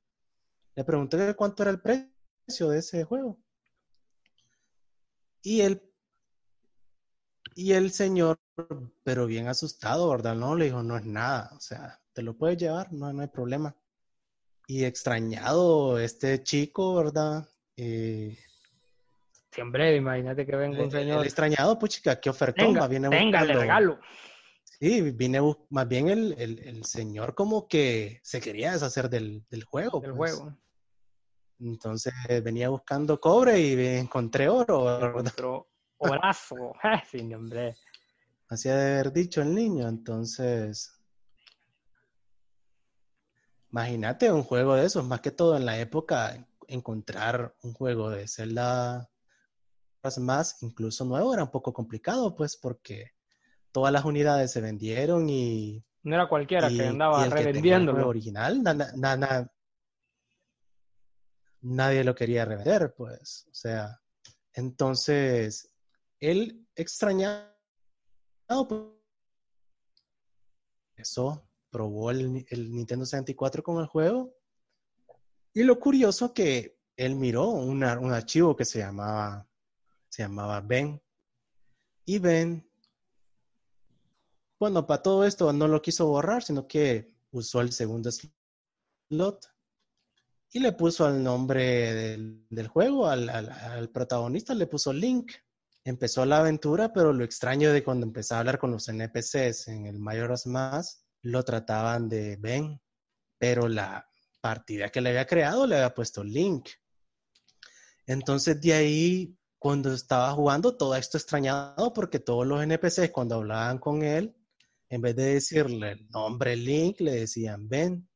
Le 0.76 0.84
pregunté 0.86 1.36
cuánto 1.36 1.64
era 1.64 1.72
el 1.72 1.82
precio 1.82 2.70
de 2.70 2.80
ese 2.80 3.04
juego. 3.04 3.38
Y 5.42 5.62
él, 5.62 5.82
y 7.56 7.74
el 7.74 7.92
señor, 7.92 8.40
pero 9.04 9.26
bien 9.26 9.50
asustado, 9.50 10.10
¿verdad? 10.10 10.36
No, 10.36 10.56
le 10.56 10.66
dijo, 10.66 10.82
no 10.82 10.98
es 10.98 11.06
nada, 11.06 11.52
o 11.58 11.60
sea, 11.60 12.02
te 12.14 12.22
lo 12.22 12.38
puedes 12.38 12.58
llevar, 12.58 12.92
no, 12.94 13.12
no 13.12 13.22
hay 13.22 13.28
problema. 13.28 13.76
Y 14.68 14.86
extrañado 14.86 16.00
este 16.00 16.42
chico, 16.42 16.96
¿verdad? 16.96 17.50
Eh, 17.76 18.38
Siempre, 19.56 19.96
imagínate 19.96 20.46
que 20.46 20.54
venga 20.54 20.84
un 20.84 20.92
señor. 20.92 21.22
El 21.22 21.28
extrañado, 21.28 21.80
pues 21.80 21.94
chica, 21.94 22.20
qué 22.20 22.30
ofertón, 22.30 22.74
más 22.74 22.90
viene 22.90 23.08
venga, 23.08 23.42
le 23.46 23.54
regalo. 23.54 24.02
Sí, 24.66 25.00
viene 25.12 25.40
más 25.70 25.88
bien 25.88 26.10
el, 26.10 26.84
señor 26.84 27.34
como 27.36 27.66
que 27.66 28.20
se 28.22 28.42
quería 28.42 28.74
deshacer 28.74 29.10
del, 29.10 29.46
juego. 29.66 30.02
Del 30.02 30.14
pues. 30.14 30.36
juego. 30.36 30.58
Entonces 31.62 32.14
venía 32.44 32.68
buscando 32.68 33.18
cobre 33.22 33.58
y 33.58 33.98
encontré 33.98 34.50
oro. 34.50 35.08
Encontró 35.08 35.70
orazo. 36.00 36.74
sí, 37.10 37.34
hombre. 37.34 37.78
Así 38.50 38.68
de 38.68 38.76
haber 38.76 39.14
dicho 39.14 39.42
el 39.42 39.56
niño. 39.56 39.88
Entonces, 39.88 41.00
imagínate 43.72 44.30
un 44.34 44.44
juego 44.44 44.76
de 44.76 44.86
esos, 44.86 45.06
más 45.06 45.22
que 45.22 45.32
todo 45.32 45.56
en 45.56 45.66
la 45.66 45.80
época, 45.80 46.46
encontrar 46.68 47.56
un 47.62 47.72
juego 47.72 48.10
de 48.10 48.28
Zelda 48.28 49.10
más, 50.20 50.62
incluso 50.64 51.06
nuevo, 51.06 51.34
era 51.34 51.44
un 51.44 51.52
poco 51.52 51.74
complicado, 51.74 52.36
pues, 52.36 52.58
porque 52.58 53.12
todas 53.72 53.92
las 53.92 54.06
unidades 54.06 54.52
se 54.52 54.62
vendieron 54.62 55.30
y... 55.30 55.84
No 56.04 56.16
era 56.16 56.30
cualquiera 56.30 56.70
que 56.70 56.86
andaba 56.86 57.26
revendiéndolo. 57.28 58.08
original, 58.08 58.62
nadie 61.62 62.04
lo 62.04 62.14
quería 62.14 62.46
revender, 62.46 62.94
pues. 62.96 63.48
O 63.50 63.54
sea, 63.54 64.00
entonces, 64.54 65.74
él 66.20 66.68
extrañado 66.76 67.56
eso, 70.96 71.50
probó 71.70 72.12
el, 72.12 72.46
el, 72.50 72.72
Nintendo 72.72 73.06
64 73.06 73.64
con 73.64 73.82
el 73.82 73.88
juego. 73.88 74.34
Y 75.54 75.64
lo 75.64 75.80
curioso 75.80 76.34
que 76.34 76.78
él 76.96 77.16
miró 77.16 77.50
un 77.50 77.84
archivo 77.84 78.56
que 78.56 78.66
se 78.66 78.80
llamaba 78.80 79.48
se 80.16 80.24
llamaba 80.24 80.62
Ben. 80.62 81.02
Y 82.06 82.20
Ben, 82.20 82.66
bueno, 84.58 84.88
para 84.88 85.02
todo 85.02 85.26
esto 85.26 85.52
no 85.52 85.68
lo 85.68 85.82
quiso 85.82 86.08
borrar, 86.08 86.42
sino 86.42 86.68
que 86.68 87.14
usó 87.32 87.60
el 87.60 87.74
segundo 87.74 88.10
slot 88.12 89.46
y 90.54 90.60
le 90.60 90.72
puso 90.72 91.06
al 91.06 91.22
nombre 91.22 92.16
del, 92.50 92.68
juego, 92.70 93.08
al, 93.08 93.90
protagonista, 93.94 94.54
le 94.54 94.68
puso 94.68 94.94
Link. 94.94 95.34
Empezó 95.84 96.26
la 96.26 96.38
aventura, 96.38 96.94
pero 96.94 97.12
lo 97.12 97.26
extraño 97.26 97.74
de 97.74 97.84
cuando 97.84 98.06
empezó 98.06 98.36
a 98.36 98.40
hablar 98.40 98.58
con 98.58 98.72
los 98.72 98.88
NPCs 98.88 99.68
en 99.68 99.86
el 99.86 100.00
Majora's 100.00 100.48
Mask, 100.48 101.02
lo 101.24 101.44
trataban 101.44 102.08
de 102.08 102.38
Ben, 102.38 102.80
pero 103.38 103.68
la 103.68 104.08
partida 104.40 104.90
que 104.90 105.02
le 105.02 105.10
había 105.10 105.28
creado 105.28 105.68
le 105.68 105.76
había 105.76 105.94
puesto 105.94 106.24
Link. 106.24 106.70
Entonces 108.06 108.62
de 108.62 108.74
ahí 108.74 109.38
cuando 109.66 109.92
estaba 109.92 110.32
jugando, 110.34 110.78
todo 110.78 110.96
esto 110.96 111.18
extrañado 111.18 111.92
porque 111.92 112.20
todos 112.20 112.46
los 112.46 112.62
NPCs 112.62 113.10
cuando 113.10 113.34
hablaban 113.34 113.80
con 113.80 114.04
él, 114.04 114.36
en 114.90 115.02
vez 115.02 115.16
de 115.16 115.34
decirle 115.34 115.94
el 115.94 116.08
nombre 116.10 116.56
Link, 116.56 117.00
le 117.00 117.14
decían 117.14 117.68
Ben. 117.68 118.08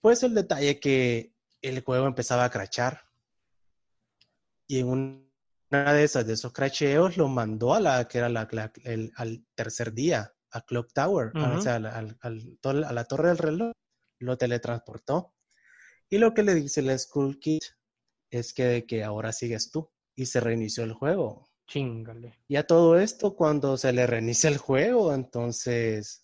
Pues 0.00 0.24
el 0.24 0.34
detalle 0.34 0.80
que 0.80 1.36
el 1.60 1.84
juego 1.84 2.08
empezaba 2.08 2.42
a 2.42 2.50
crachar. 2.50 3.00
Y 4.66 4.80
en 4.80 4.88
una 4.88 5.92
de 5.92 6.02
esas, 6.02 6.26
de 6.26 6.32
esos 6.32 6.52
cracheos, 6.52 7.16
lo 7.16 7.28
mandó 7.28 7.72
a 7.72 7.78
la, 7.78 8.08
que 8.08 8.18
era 8.18 8.28
la, 8.28 8.48
al 9.14 9.46
tercer 9.54 9.92
día, 9.92 10.34
a 10.50 10.62
Clock 10.62 10.92
Tower, 10.92 11.30
o 11.32 11.60
sea, 11.60 11.76
a 11.76 12.92
la 12.92 13.04
torre 13.04 13.28
del 13.28 13.38
reloj, 13.38 13.72
lo 14.18 14.36
teletransportó. 14.36 15.32
Y 16.10 16.18
lo 16.18 16.34
que 16.34 16.42
le 16.42 16.56
dice 16.56 16.80
el 16.80 16.98
Skull 16.98 17.38
Kid 17.38 17.62
es 18.32 18.52
que, 18.52 18.84
que 18.86 19.04
ahora 19.04 19.32
sigues 19.32 19.70
tú. 19.70 19.88
Y 20.16 20.26
se 20.26 20.40
reinició 20.40 20.84
el 20.84 20.92
juego. 20.92 21.48
Chingale. 21.66 22.38
Y 22.48 22.56
a 22.56 22.66
todo 22.66 22.98
esto, 22.98 23.34
cuando 23.34 23.76
se 23.76 23.92
le 23.92 24.06
reinicia 24.06 24.50
el 24.50 24.58
juego, 24.58 25.14
entonces 25.14 26.22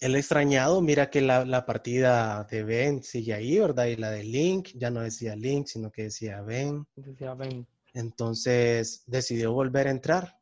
el 0.00 0.16
extrañado 0.16 0.80
mira 0.80 1.10
que 1.10 1.20
la, 1.20 1.66
partida 1.66 2.44
de 2.44 2.62
Ben 2.62 3.02
sigue 3.02 3.34
ahí, 3.34 3.58
¿verdad? 3.58 3.86
Y 3.86 3.96
la 3.96 4.10
de 4.10 4.24
Link 4.24 4.70
ya 4.74 4.90
no 4.90 5.00
decía 5.00 5.34
Link, 5.34 5.66
sino 5.66 5.90
que 5.90 6.04
decía 6.04 6.42
Ben. 6.42 6.86
Decía 6.94 7.34
Ben. 7.34 7.66
Entonces 7.92 9.02
decidió 9.06 9.52
volver 9.52 9.88
a 9.88 9.92
entrar. 9.92 10.38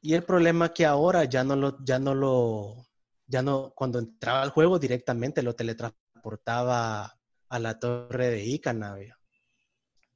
Y 0.00 0.14
el 0.14 0.24
problema 0.24 0.72
que 0.72 0.86
ahora 0.86 1.24
ya 1.24 1.44
no 1.44 1.56
lo, 1.56 1.82
ya 1.84 1.98
no 1.98 2.14
lo, 2.14 2.86
ya 3.26 3.42
no, 3.42 3.72
cuando 3.74 3.98
entraba 3.98 4.42
al 4.42 4.50
juego 4.50 4.78
directamente 4.78 5.42
lo 5.42 5.54
teletransportaba 5.54 7.18
a 7.54 7.60
la 7.60 7.78
torre 7.78 8.30
de 8.30 8.44
Icana. 8.44 8.96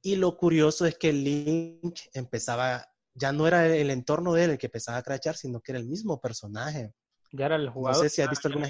Y 0.01 0.17
lo 0.17 0.35
curioso 0.35 0.85
es 0.85 0.97
que 0.97 1.13
Link 1.13 1.97
empezaba, 2.11 2.85
ya 3.13 3.31
no 3.31 3.47
era 3.47 3.65
el 3.65 3.91
entorno 3.91 4.33
de 4.33 4.43
él 4.43 4.49
el 4.51 4.57
que 4.57 4.65
empezaba 4.65 4.97
a 4.97 5.03
crachar, 5.03 5.37
sino 5.37 5.61
que 5.61 5.71
era 5.71 5.79
el 5.79 5.87
mismo 5.87 6.19
personaje. 6.19 6.93
Ya 7.31 7.45
era 7.45 7.55
el 7.55 7.69
jugador. 7.69 7.97
No 7.97 8.03
sé 8.03 8.09
si 8.13 8.21
has 8.21 8.29
visto 8.29 8.49
alguna 8.49 8.69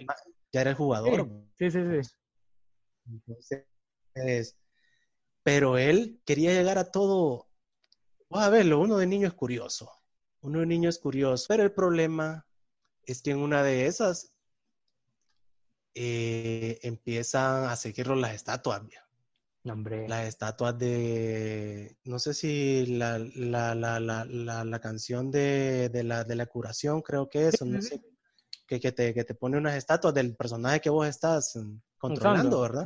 ya 0.52 0.62
era 0.62 0.70
el 0.70 0.76
jugador. 0.76 1.28
Sí, 1.58 1.72
sí, 1.72 1.80
sí. 1.80 2.12
Entonces, 3.08 4.56
pero 5.42 5.80
él 5.80 6.22
quería 6.24 6.54
llegar 6.54 6.78
a 6.78 6.92
todo. 6.92 7.50
Vamos 8.30 8.46
a 8.46 8.52
verlo, 8.52 8.80
uno 8.80 8.98
de 8.98 9.08
niño 9.08 9.28
es 9.28 9.34
curioso. 9.34 9.92
Uno 10.42 10.60
de 10.60 10.68
niño 10.68 10.90
es 10.90 11.00
curioso. 11.00 11.46
Pero 11.48 11.64
el 11.64 11.74
problema 11.74 12.46
es 13.02 13.24
que 13.24 13.32
en 13.32 13.40
una 13.40 13.64
de 13.64 13.88
esas 13.88 14.36
eh, 15.94 16.80
empiezan 16.84 17.66
a 17.66 17.76
seguirlo 17.76 18.16
las 18.16 18.34
estatuas. 18.34 18.82
Las 20.08 20.28
estatuas 20.28 20.78
de, 20.80 21.98
no 22.06 22.18
sé 22.18 22.34
si 22.34 22.86
la, 22.86 23.20
la, 23.20 23.76
la, 23.76 24.26
la 24.64 24.80
canción 24.80 25.30
de, 25.30 25.90
de, 25.90 26.04
la, 26.04 26.24
de 26.24 26.36
la 26.36 26.46
curación, 26.46 27.02
creo 27.02 27.30
que 27.30 27.50
es, 27.50 27.62
no 27.62 27.82
sé, 27.82 28.02
que, 28.66 28.80
que, 28.80 28.92
te, 28.92 29.14
que 29.14 29.24
te 29.24 29.36
pone 29.36 29.58
unas 29.58 29.76
estatuas 29.76 30.14
del 30.14 30.36
personaje 30.36 30.80
que 30.80 30.90
vos 30.90 31.08
estás 31.08 31.56
mm, 31.56 31.78
controlando, 31.98 32.62
¿verdad? 32.62 32.84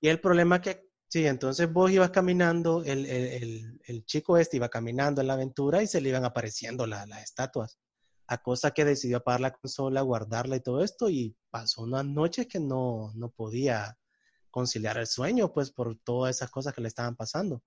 Y 0.00 0.08
el 0.08 0.20
problema 0.20 0.60
que, 0.60 0.88
sí, 1.08 1.26
entonces 1.26 1.72
vos 1.72 1.90
ibas 1.90 2.10
caminando, 2.10 2.84
el, 2.84 3.06
el, 3.06 3.80
el, 3.84 4.04
chico 4.04 4.38
este 4.38 4.58
iba 4.58 4.68
caminando 4.68 5.20
en 5.20 5.26
la 5.26 5.34
aventura 5.34 5.82
y 5.82 5.86
se 5.86 6.00
le 6.00 6.10
iban 6.10 6.24
apareciendo 6.24 6.86
las 6.86 7.22
estatuas. 7.22 7.78
A 8.26 8.38
cosa 8.38 8.70
que 8.70 8.84
decidió 8.84 9.18
apagar 9.18 9.40
la 9.40 9.52
consola, 9.52 10.00
guardarla 10.00 10.56
y 10.56 10.60
todo 10.60 10.82
esto, 10.82 11.10
y 11.10 11.36
pasó 11.50 11.82
unas 11.82 12.04
noches 12.04 12.46
que 12.46 12.58
no, 12.58 13.12
no 13.14 13.30
podía 13.30 13.98
conciliar 14.50 14.98
el 14.98 15.06
sueño, 15.06 15.52
pues 15.52 15.70
por 15.70 15.96
todas 15.98 16.36
esas 16.36 16.50
cosas 16.50 16.72
que 16.72 16.80
le 16.80 16.88
estaban 16.88 17.16
pasando. 17.16 17.62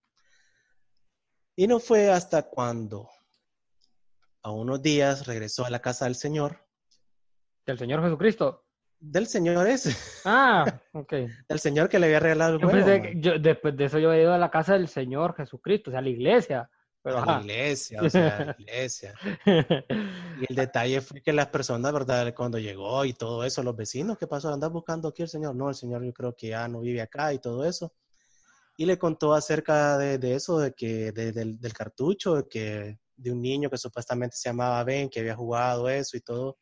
Y 1.55 1.67
no 1.67 1.79
fue 1.79 2.09
hasta 2.09 2.43
cuando, 2.43 3.09
a 4.41 4.51
unos 4.51 4.81
días, 4.81 5.27
regresó 5.27 5.65
a 5.65 5.69
la 5.69 5.81
casa 5.81 6.05
del 6.05 6.15
Señor. 6.15 6.65
¿Del 7.65 7.77
Señor 7.77 8.01
Jesucristo? 8.01 8.65
Del 8.99 9.27
Señor 9.27 9.67
ese. 9.67 9.95
Ah, 10.25 10.65
ok. 10.93 11.13
del 11.47 11.59
Señor 11.59 11.89
que 11.89 11.99
le 11.99 12.07
había 12.07 12.19
regalado 12.19 12.55
el 12.55 13.41
después 13.41 13.75
de 13.75 13.85
eso 13.85 13.99
yo 13.99 14.11
he 14.13 14.21
ido 14.21 14.33
a 14.33 14.37
la 14.37 14.49
casa 14.49 14.73
del 14.73 14.87
Señor 14.87 15.35
Jesucristo, 15.35 15.89
o 15.89 15.91
sea, 15.91 15.99
a 15.99 16.03
la 16.03 16.09
iglesia. 16.09 16.69
Pero, 17.07 17.25
la 17.25 17.39
iglesia, 17.39 18.01
o 18.01 18.09
sea, 18.09 18.45
la 18.45 18.55
iglesia. 18.59 19.13
Y 19.45 20.45
el 20.49 20.55
detalle 20.55 20.99
fue 20.99 21.21
que 21.21 21.31
las 21.31 21.47
personas, 21.47 21.93
¿verdad? 21.93 22.33
Cuando 22.35 22.59
llegó 22.59 23.05
y 23.05 23.13
todo 23.13 23.45
eso, 23.45 23.63
los 23.63 23.77
vecinos, 23.77 24.17
¿qué 24.17 24.27
pasó? 24.27 24.51
¿Andas 24.51 24.69
buscando 24.71 25.07
aquí 25.07 25.21
el 25.21 25.29
señor? 25.29 25.55
No, 25.55 25.69
el 25.69 25.75
señor 25.75 26.03
yo 26.03 26.11
creo 26.11 26.35
que 26.35 26.49
ya 26.49 26.67
no 26.67 26.81
vive 26.81 26.99
acá 26.99 27.31
y 27.31 27.39
todo 27.39 27.63
eso. 27.63 27.93
Y 28.75 28.85
le 28.85 28.97
contó 28.97 29.33
acerca 29.33 29.97
de, 29.97 30.17
de 30.17 30.35
eso, 30.35 30.59
de 30.59 30.73
que, 30.73 31.13
del, 31.13 31.57
del, 31.61 31.73
cartucho, 31.73 32.35
de 32.35 32.47
que 32.49 32.99
de 33.15 33.31
un 33.31 33.41
niño 33.41 33.69
que 33.69 33.77
supuestamente 33.77 34.35
se 34.35 34.49
llamaba 34.49 34.83
Ben, 34.83 35.09
que 35.09 35.21
había 35.21 35.35
jugado 35.35 35.87
eso 35.87 36.17
y 36.17 36.21
todo. 36.21 36.57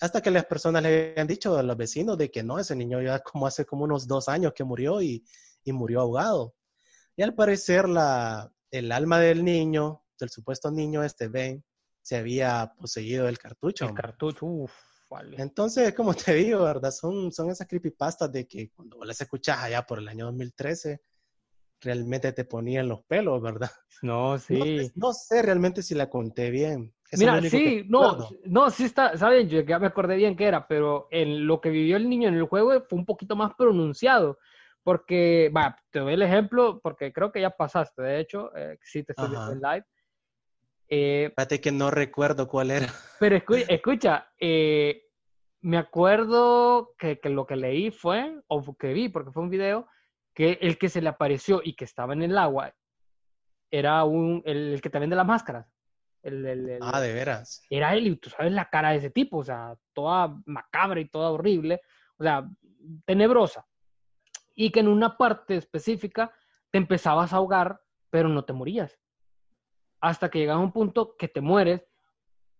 Hasta 0.00 0.22
que 0.22 0.30
las 0.30 0.46
personas 0.46 0.82
le 0.82 1.10
habían 1.10 1.26
dicho 1.26 1.58
a 1.58 1.62
los 1.62 1.76
vecinos 1.76 2.16
de 2.16 2.30
que 2.30 2.42
no, 2.42 2.58
ese 2.58 2.74
niño 2.74 3.02
ya 3.02 3.18
como 3.20 3.46
hace 3.46 3.66
como 3.66 3.84
unos 3.84 4.06
dos 4.06 4.30
años 4.30 4.54
que 4.54 4.64
murió 4.64 5.02
y, 5.02 5.22
y 5.62 5.72
murió 5.72 6.00
ahogado. 6.00 6.54
Y 7.16 7.22
al 7.22 7.34
parecer 7.34 7.86
la, 7.86 8.50
el 8.72 8.90
alma 8.90 9.20
del 9.20 9.44
niño, 9.44 10.02
del 10.18 10.30
supuesto 10.30 10.70
niño 10.70 11.04
este 11.04 11.28
Ben, 11.28 11.62
se 12.00 12.16
había 12.16 12.72
poseído 12.76 13.28
el 13.28 13.38
cartucho. 13.38 13.86
El 13.86 13.94
cartucho, 13.94 14.46
uff. 14.46 14.72
Vale. 15.08 15.36
Entonces, 15.40 15.94
como 15.94 16.14
te 16.14 16.34
digo, 16.34 16.64
¿verdad? 16.64 16.90
Son, 16.90 17.30
son 17.30 17.50
esas 17.50 17.68
creepypastas 17.68 18.32
de 18.32 18.48
que 18.48 18.70
cuando 18.70 18.96
vos 18.96 19.06
las 19.06 19.20
escuchas 19.20 19.58
allá 19.58 19.82
por 19.82 19.98
el 19.98 20.08
año 20.08 20.24
2013, 20.26 21.02
realmente 21.82 22.32
te 22.32 22.44
ponían 22.46 22.88
los 22.88 23.04
pelos, 23.04 23.42
¿verdad? 23.42 23.70
No, 24.00 24.38
sí. 24.38 24.90
No, 24.94 25.12
sé 25.12 25.42
realmente 25.42 25.82
si 25.82 25.94
la 25.94 26.08
conté 26.08 26.50
bien. 26.50 26.94
Mira, 27.14 27.42
sí, 27.42 27.84
no, 27.88 28.26
no, 28.46 28.70
sí 28.70 28.84
está, 28.84 29.18
saben, 29.18 29.46
yo 29.46 29.60
ya 29.60 29.78
me 29.78 29.88
acordé 29.88 30.16
bien 30.16 30.34
que 30.34 30.46
era, 30.46 30.66
pero 30.66 31.08
en 31.10 31.46
lo 31.46 31.60
que 31.60 31.68
vivió 31.68 31.98
el 31.98 32.08
niño 32.08 32.28
en 32.28 32.36
el 32.36 32.44
juego 32.44 32.72
fue 32.88 32.98
un 32.98 33.04
poquito 33.04 33.36
más 33.36 33.52
pronunciado. 33.54 34.38
Porque, 34.84 35.50
va, 35.56 35.76
te 35.90 36.00
doy 36.00 36.14
el 36.14 36.22
ejemplo, 36.22 36.80
porque 36.82 37.12
creo 37.12 37.30
que 37.30 37.40
ya 37.40 37.50
pasaste, 37.50 38.02
de 38.02 38.20
hecho, 38.20 38.54
eh, 38.56 38.78
sí 38.82 39.04
te 39.04 39.12
estoy 39.12 39.30
viendo 39.30 39.52
en 39.52 39.60
live. 39.60 39.84
Eh, 40.88 41.24
Espérate 41.26 41.60
que 41.60 41.72
no 41.72 41.90
recuerdo 41.90 42.48
cuál 42.48 42.70
era. 42.70 42.86
Pero 43.20 43.36
escucha, 43.36 44.28
eh, 44.38 45.04
me 45.60 45.78
acuerdo 45.78 46.94
que, 46.98 47.20
que, 47.20 47.28
lo 47.28 47.46
que 47.46 47.56
leí 47.56 47.90
fue, 47.90 48.40
o 48.48 48.76
que 48.76 48.92
vi, 48.92 49.08
porque 49.08 49.30
fue 49.30 49.44
un 49.44 49.50
video, 49.50 49.86
que 50.34 50.58
el 50.60 50.78
que 50.78 50.88
se 50.88 51.00
le 51.00 51.08
apareció 51.08 51.60
y 51.62 51.74
que 51.74 51.84
estaba 51.84 52.12
en 52.12 52.22
el 52.22 52.36
agua 52.36 52.74
era 53.70 54.04
un, 54.04 54.42
el, 54.44 54.80
que 54.82 54.90
te 54.90 54.98
vende 54.98 55.16
las 55.16 55.26
máscaras. 55.26 55.66
El, 56.22 56.44
el, 56.46 56.78
ah, 56.82 57.00
de 57.00 57.12
veras. 57.12 57.62
Era 57.70 57.94
él 57.94 58.06
y 58.06 58.16
tú 58.16 58.30
sabes 58.30 58.52
la 58.52 58.68
cara 58.68 58.90
de 58.90 58.98
ese 58.98 59.10
tipo, 59.10 59.38
o 59.38 59.44
sea, 59.44 59.74
toda 59.92 60.36
macabra 60.46 61.00
y 61.00 61.08
toda 61.08 61.30
horrible, 61.30 61.80
o 62.16 62.22
sea, 62.22 62.48
tenebrosa 63.04 63.66
y 64.54 64.70
que 64.70 64.80
en 64.80 64.88
una 64.88 65.16
parte 65.16 65.56
específica 65.56 66.32
te 66.70 66.78
empezabas 66.78 67.32
a 67.32 67.36
ahogar, 67.36 67.80
pero 68.10 68.28
no 68.28 68.44
te 68.44 68.52
morías. 68.52 68.98
Hasta 70.00 70.30
que 70.30 70.40
llegas 70.40 70.56
a 70.56 70.60
un 70.60 70.72
punto 70.72 71.16
que 71.16 71.28
te 71.28 71.40
mueres 71.40 71.82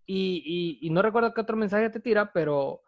y, 0.06 0.78
y, 0.80 0.90
no 0.90 1.00
recuerdo 1.00 1.32
qué 1.32 1.40
otro 1.40 1.56
mensaje 1.56 1.88
te 1.90 2.00
tira, 2.00 2.32
pero 2.32 2.82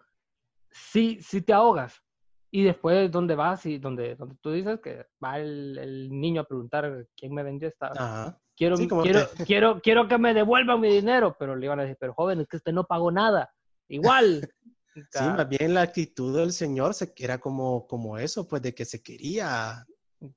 sí, 0.70 1.18
sí 1.20 1.42
te 1.42 1.52
ahogas. 1.52 2.02
Y 2.50 2.62
después, 2.62 3.10
¿dónde 3.10 3.34
vas? 3.34 3.66
Y 3.66 3.78
donde, 3.78 4.14
donde 4.16 4.36
tú 4.40 4.52
dices 4.52 4.80
que 4.80 5.06
va 5.22 5.38
el, 5.38 5.78
el 5.78 6.10
niño 6.10 6.42
a 6.42 6.44
preguntar 6.44 7.06
quién 7.16 7.32
me 7.32 7.42
vendió 7.42 7.68
esta. 7.68 8.38
Quiero, 8.56 8.76
quiero, 8.76 9.20
quiero, 9.46 9.80
quiero 9.80 10.08
que 10.08 10.18
me 10.18 10.34
devuelvan 10.34 10.80
mi 10.80 10.88
dinero, 10.88 11.36
pero 11.38 11.56
le 11.56 11.66
iban 11.66 11.80
a 11.80 11.82
decir, 11.82 11.96
pero 11.98 12.14
joven, 12.14 12.40
es 12.40 12.48
que 12.48 12.58
usted 12.58 12.72
no 12.72 12.84
pagó 12.84 13.10
nada. 13.10 13.52
Igual, 13.88 14.48
Sí, 14.94 15.24
más 15.24 15.48
bien 15.48 15.74
la 15.74 15.82
actitud 15.82 16.36
del 16.38 16.52
Señor 16.52 16.94
se, 16.94 17.12
era 17.16 17.38
como, 17.38 17.86
como 17.86 18.16
eso, 18.18 18.46
pues 18.46 18.62
de 18.62 18.74
que 18.74 18.84
se 18.84 19.02
quería 19.02 19.84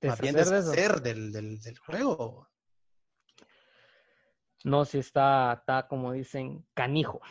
más 0.02 0.20
bien 0.20 0.36
deshacer 0.36 1.02
del, 1.02 1.32
del, 1.32 1.60
del, 1.60 1.78
juego. 1.78 2.48
No, 4.64 4.84
si 4.86 4.98
está, 4.98 5.54
está 5.54 5.88
como 5.88 6.12
dicen, 6.12 6.66
canijo. 6.74 7.22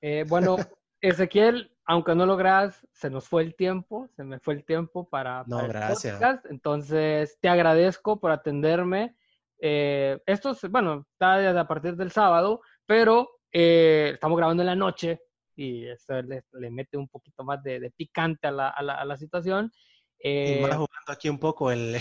Eh, 0.00 0.24
bueno, 0.28 0.56
Ezequiel, 1.00 1.74
aunque 1.86 2.14
no 2.14 2.26
lo 2.26 2.36
creas, 2.36 2.86
se 2.92 3.08
nos 3.08 3.26
fue 3.26 3.42
el 3.42 3.54
tiempo, 3.54 4.08
se 4.14 4.22
me 4.22 4.38
fue 4.38 4.54
el 4.54 4.64
tiempo 4.64 5.08
para, 5.08 5.44
no, 5.46 5.66
gracias. 5.66 6.20
Entonces, 6.50 7.38
te 7.40 7.48
agradezco 7.48 8.20
por 8.20 8.30
atenderme. 8.30 9.16
Eh, 9.60 10.20
esto, 10.26 10.56
bueno, 10.70 11.06
está 11.12 11.58
a 11.58 11.66
partir 11.66 11.96
del 11.96 12.12
sábado, 12.12 12.60
pero 12.86 13.28
eh, 13.50 14.10
estamos 14.14 14.36
grabando 14.36 14.62
en 14.62 14.68
la 14.68 14.76
noche, 14.76 15.22
y 15.58 15.88
eso 15.88 16.22
le, 16.22 16.44
le 16.52 16.70
mete 16.70 16.96
un 16.96 17.08
poquito 17.08 17.42
más 17.42 17.60
de, 17.64 17.80
de 17.80 17.90
picante 17.90 18.46
a 18.46 18.52
la, 18.52 18.68
a 18.68 18.82
la, 18.82 18.94
a 18.94 19.04
la 19.04 19.16
situación. 19.16 19.72
Eh, 20.20 20.60
y 20.60 20.62
jugando 20.62 20.88
aquí 21.08 21.28
un 21.28 21.38
poco 21.38 21.72
el... 21.72 21.96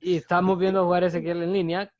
y 0.00 0.16
estamos 0.16 0.58
viendo 0.58 0.84
jugar 0.84 1.04
Ezequiel 1.04 1.42
en 1.42 1.52
línea. 1.52 1.92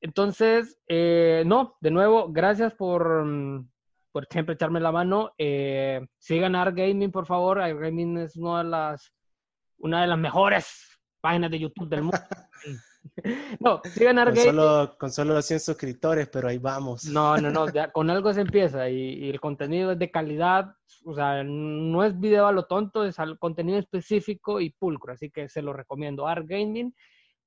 Entonces, 0.00 0.76
eh, 0.88 1.44
no, 1.46 1.76
de 1.80 1.90
nuevo, 1.92 2.32
gracias 2.32 2.74
por, 2.74 3.24
mm, 3.24 3.70
por 4.10 4.26
siempre 4.26 4.54
echarme 4.54 4.80
la 4.80 4.90
mano. 4.90 5.32
Eh, 5.38 6.04
sigan 6.18 6.52
Gaming, 6.74 7.12
por 7.12 7.26
favor. 7.26 7.60
Art 7.60 7.78
Gaming 7.78 8.18
es 8.18 8.36
una 8.36 8.64
de 8.64 8.70
las, 8.70 9.12
una 9.78 10.00
de 10.00 10.08
las 10.08 10.18
mejores 10.18 10.98
páginas 11.20 11.50
de 11.52 11.60
YouTube 11.60 11.88
del 11.88 12.02
mundo. 12.02 12.18
no, 13.60 13.80
sigan 13.84 14.16
con 14.16 14.36
solo, 14.36 14.96
con 14.98 15.12
solo 15.12 15.42
100 15.42 15.60
suscriptores, 15.60 16.28
pero 16.28 16.48
ahí 16.48 16.58
vamos. 16.58 17.04
No, 17.06 17.36
no, 17.36 17.50
no, 17.50 17.66
con 17.92 18.10
algo 18.10 18.32
se 18.32 18.42
empieza 18.42 18.88
y, 18.88 19.28
el 19.28 19.40
contenido 19.40 19.92
es 19.92 19.98
de 19.98 20.10
calidad, 20.10 20.74
o 21.04 21.14
sea, 21.14 21.42
no 21.44 22.04
es 22.04 22.18
video 22.18 22.46
a 22.46 22.52
lo 22.52 22.66
tonto, 22.66 23.04
es 23.04 23.18
al 23.18 23.38
contenido 23.38 23.78
específico 23.78 24.60
y 24.60 24.70
pulcro, 24.70 25.12
así 25.12 25.30
que 25.30 25.48
se 25.48 25.62
lo 25.62 25.72
recomiendo. 25.72 26.26
Art 26.26 26.46
Gaming. 26.46 26.94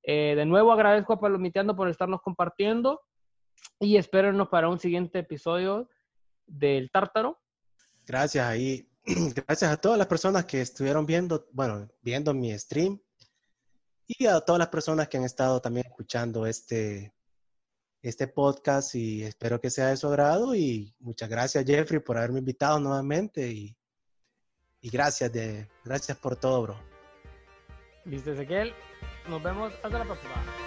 Eh, 0.04 0.34
de 0.36 0.46
nuevo 0.46 0.72
agradezco 0.72 1.14
a 1.14 1.20
Palomiteando 1.20 1.76
por 1.76 1.88
estarnos 1.88 2.22
compartiendo 2.22 3.02
y 3.80 3.98
espérenos 3.98 4.50
para 4.50 4.68
un 4.68 4.80
siguiente 4.80 5.20
episodio 5.20 5.90
del 6.48 6.90
Tártaro. 6.92 7.40
Gracias 8.06 8.46
ahí. 8.46 8.88
Gracias 9.46 9.72
a 9.72 9.78
todas 9.78 9.98
las 9.98 10.08
personas 10.08 10.46
que 10.46 10.62
estuvieron 10.62 11.06
viendo, 11.06 11.48
bueno, 11.54 11.88
viendo 12.02 12.34
mi 12.34 12.58
stream 12.58 13.00
y 14.18 14.26
a 14.26 14.40
todas 14.42 14.60
las 14.60 14.70
personas 14.70 15.08
que 15.08 15.18
han 15.18 15.24
estado 15.24 15.62
también 15.62 15.86
escuchando 15.88 16.46
este, 16.46 17.14
este 18.02 18.28
podcast 18.28 18.96
y 18.96 19.24
espero 19.24 19.60
que 19.60 19.70
sea 19.70 19.88
de 19.88 19.98
su 19.98 20.08
agrado 20.08 20.56
y 20.56 20.94
muchas 21.00 21.30
gracias 21.30 21.66
Jeffrey 21.66 22.00
por 22.00 22.18
haberme 22.18 22.40
invitado 22.40 22.80
nuevamente 22.80 23.48
y, 23.48 23.76
y 24.82 24.90
gracias, 24.90 25.32
de, 25.32 25.68
gracias 25.86 26.18
por 26.18 26.36
todo, 26.36 26.62
bro. 26.64 26.92
Listo, 28.06 28.32
Ezequiel. 28.32 28.74
Nos 29.30 29.44
vemos 29.44 29.72
hasta 29.84 30.00
la 30.00 30.06
próxima. 30.06 30.61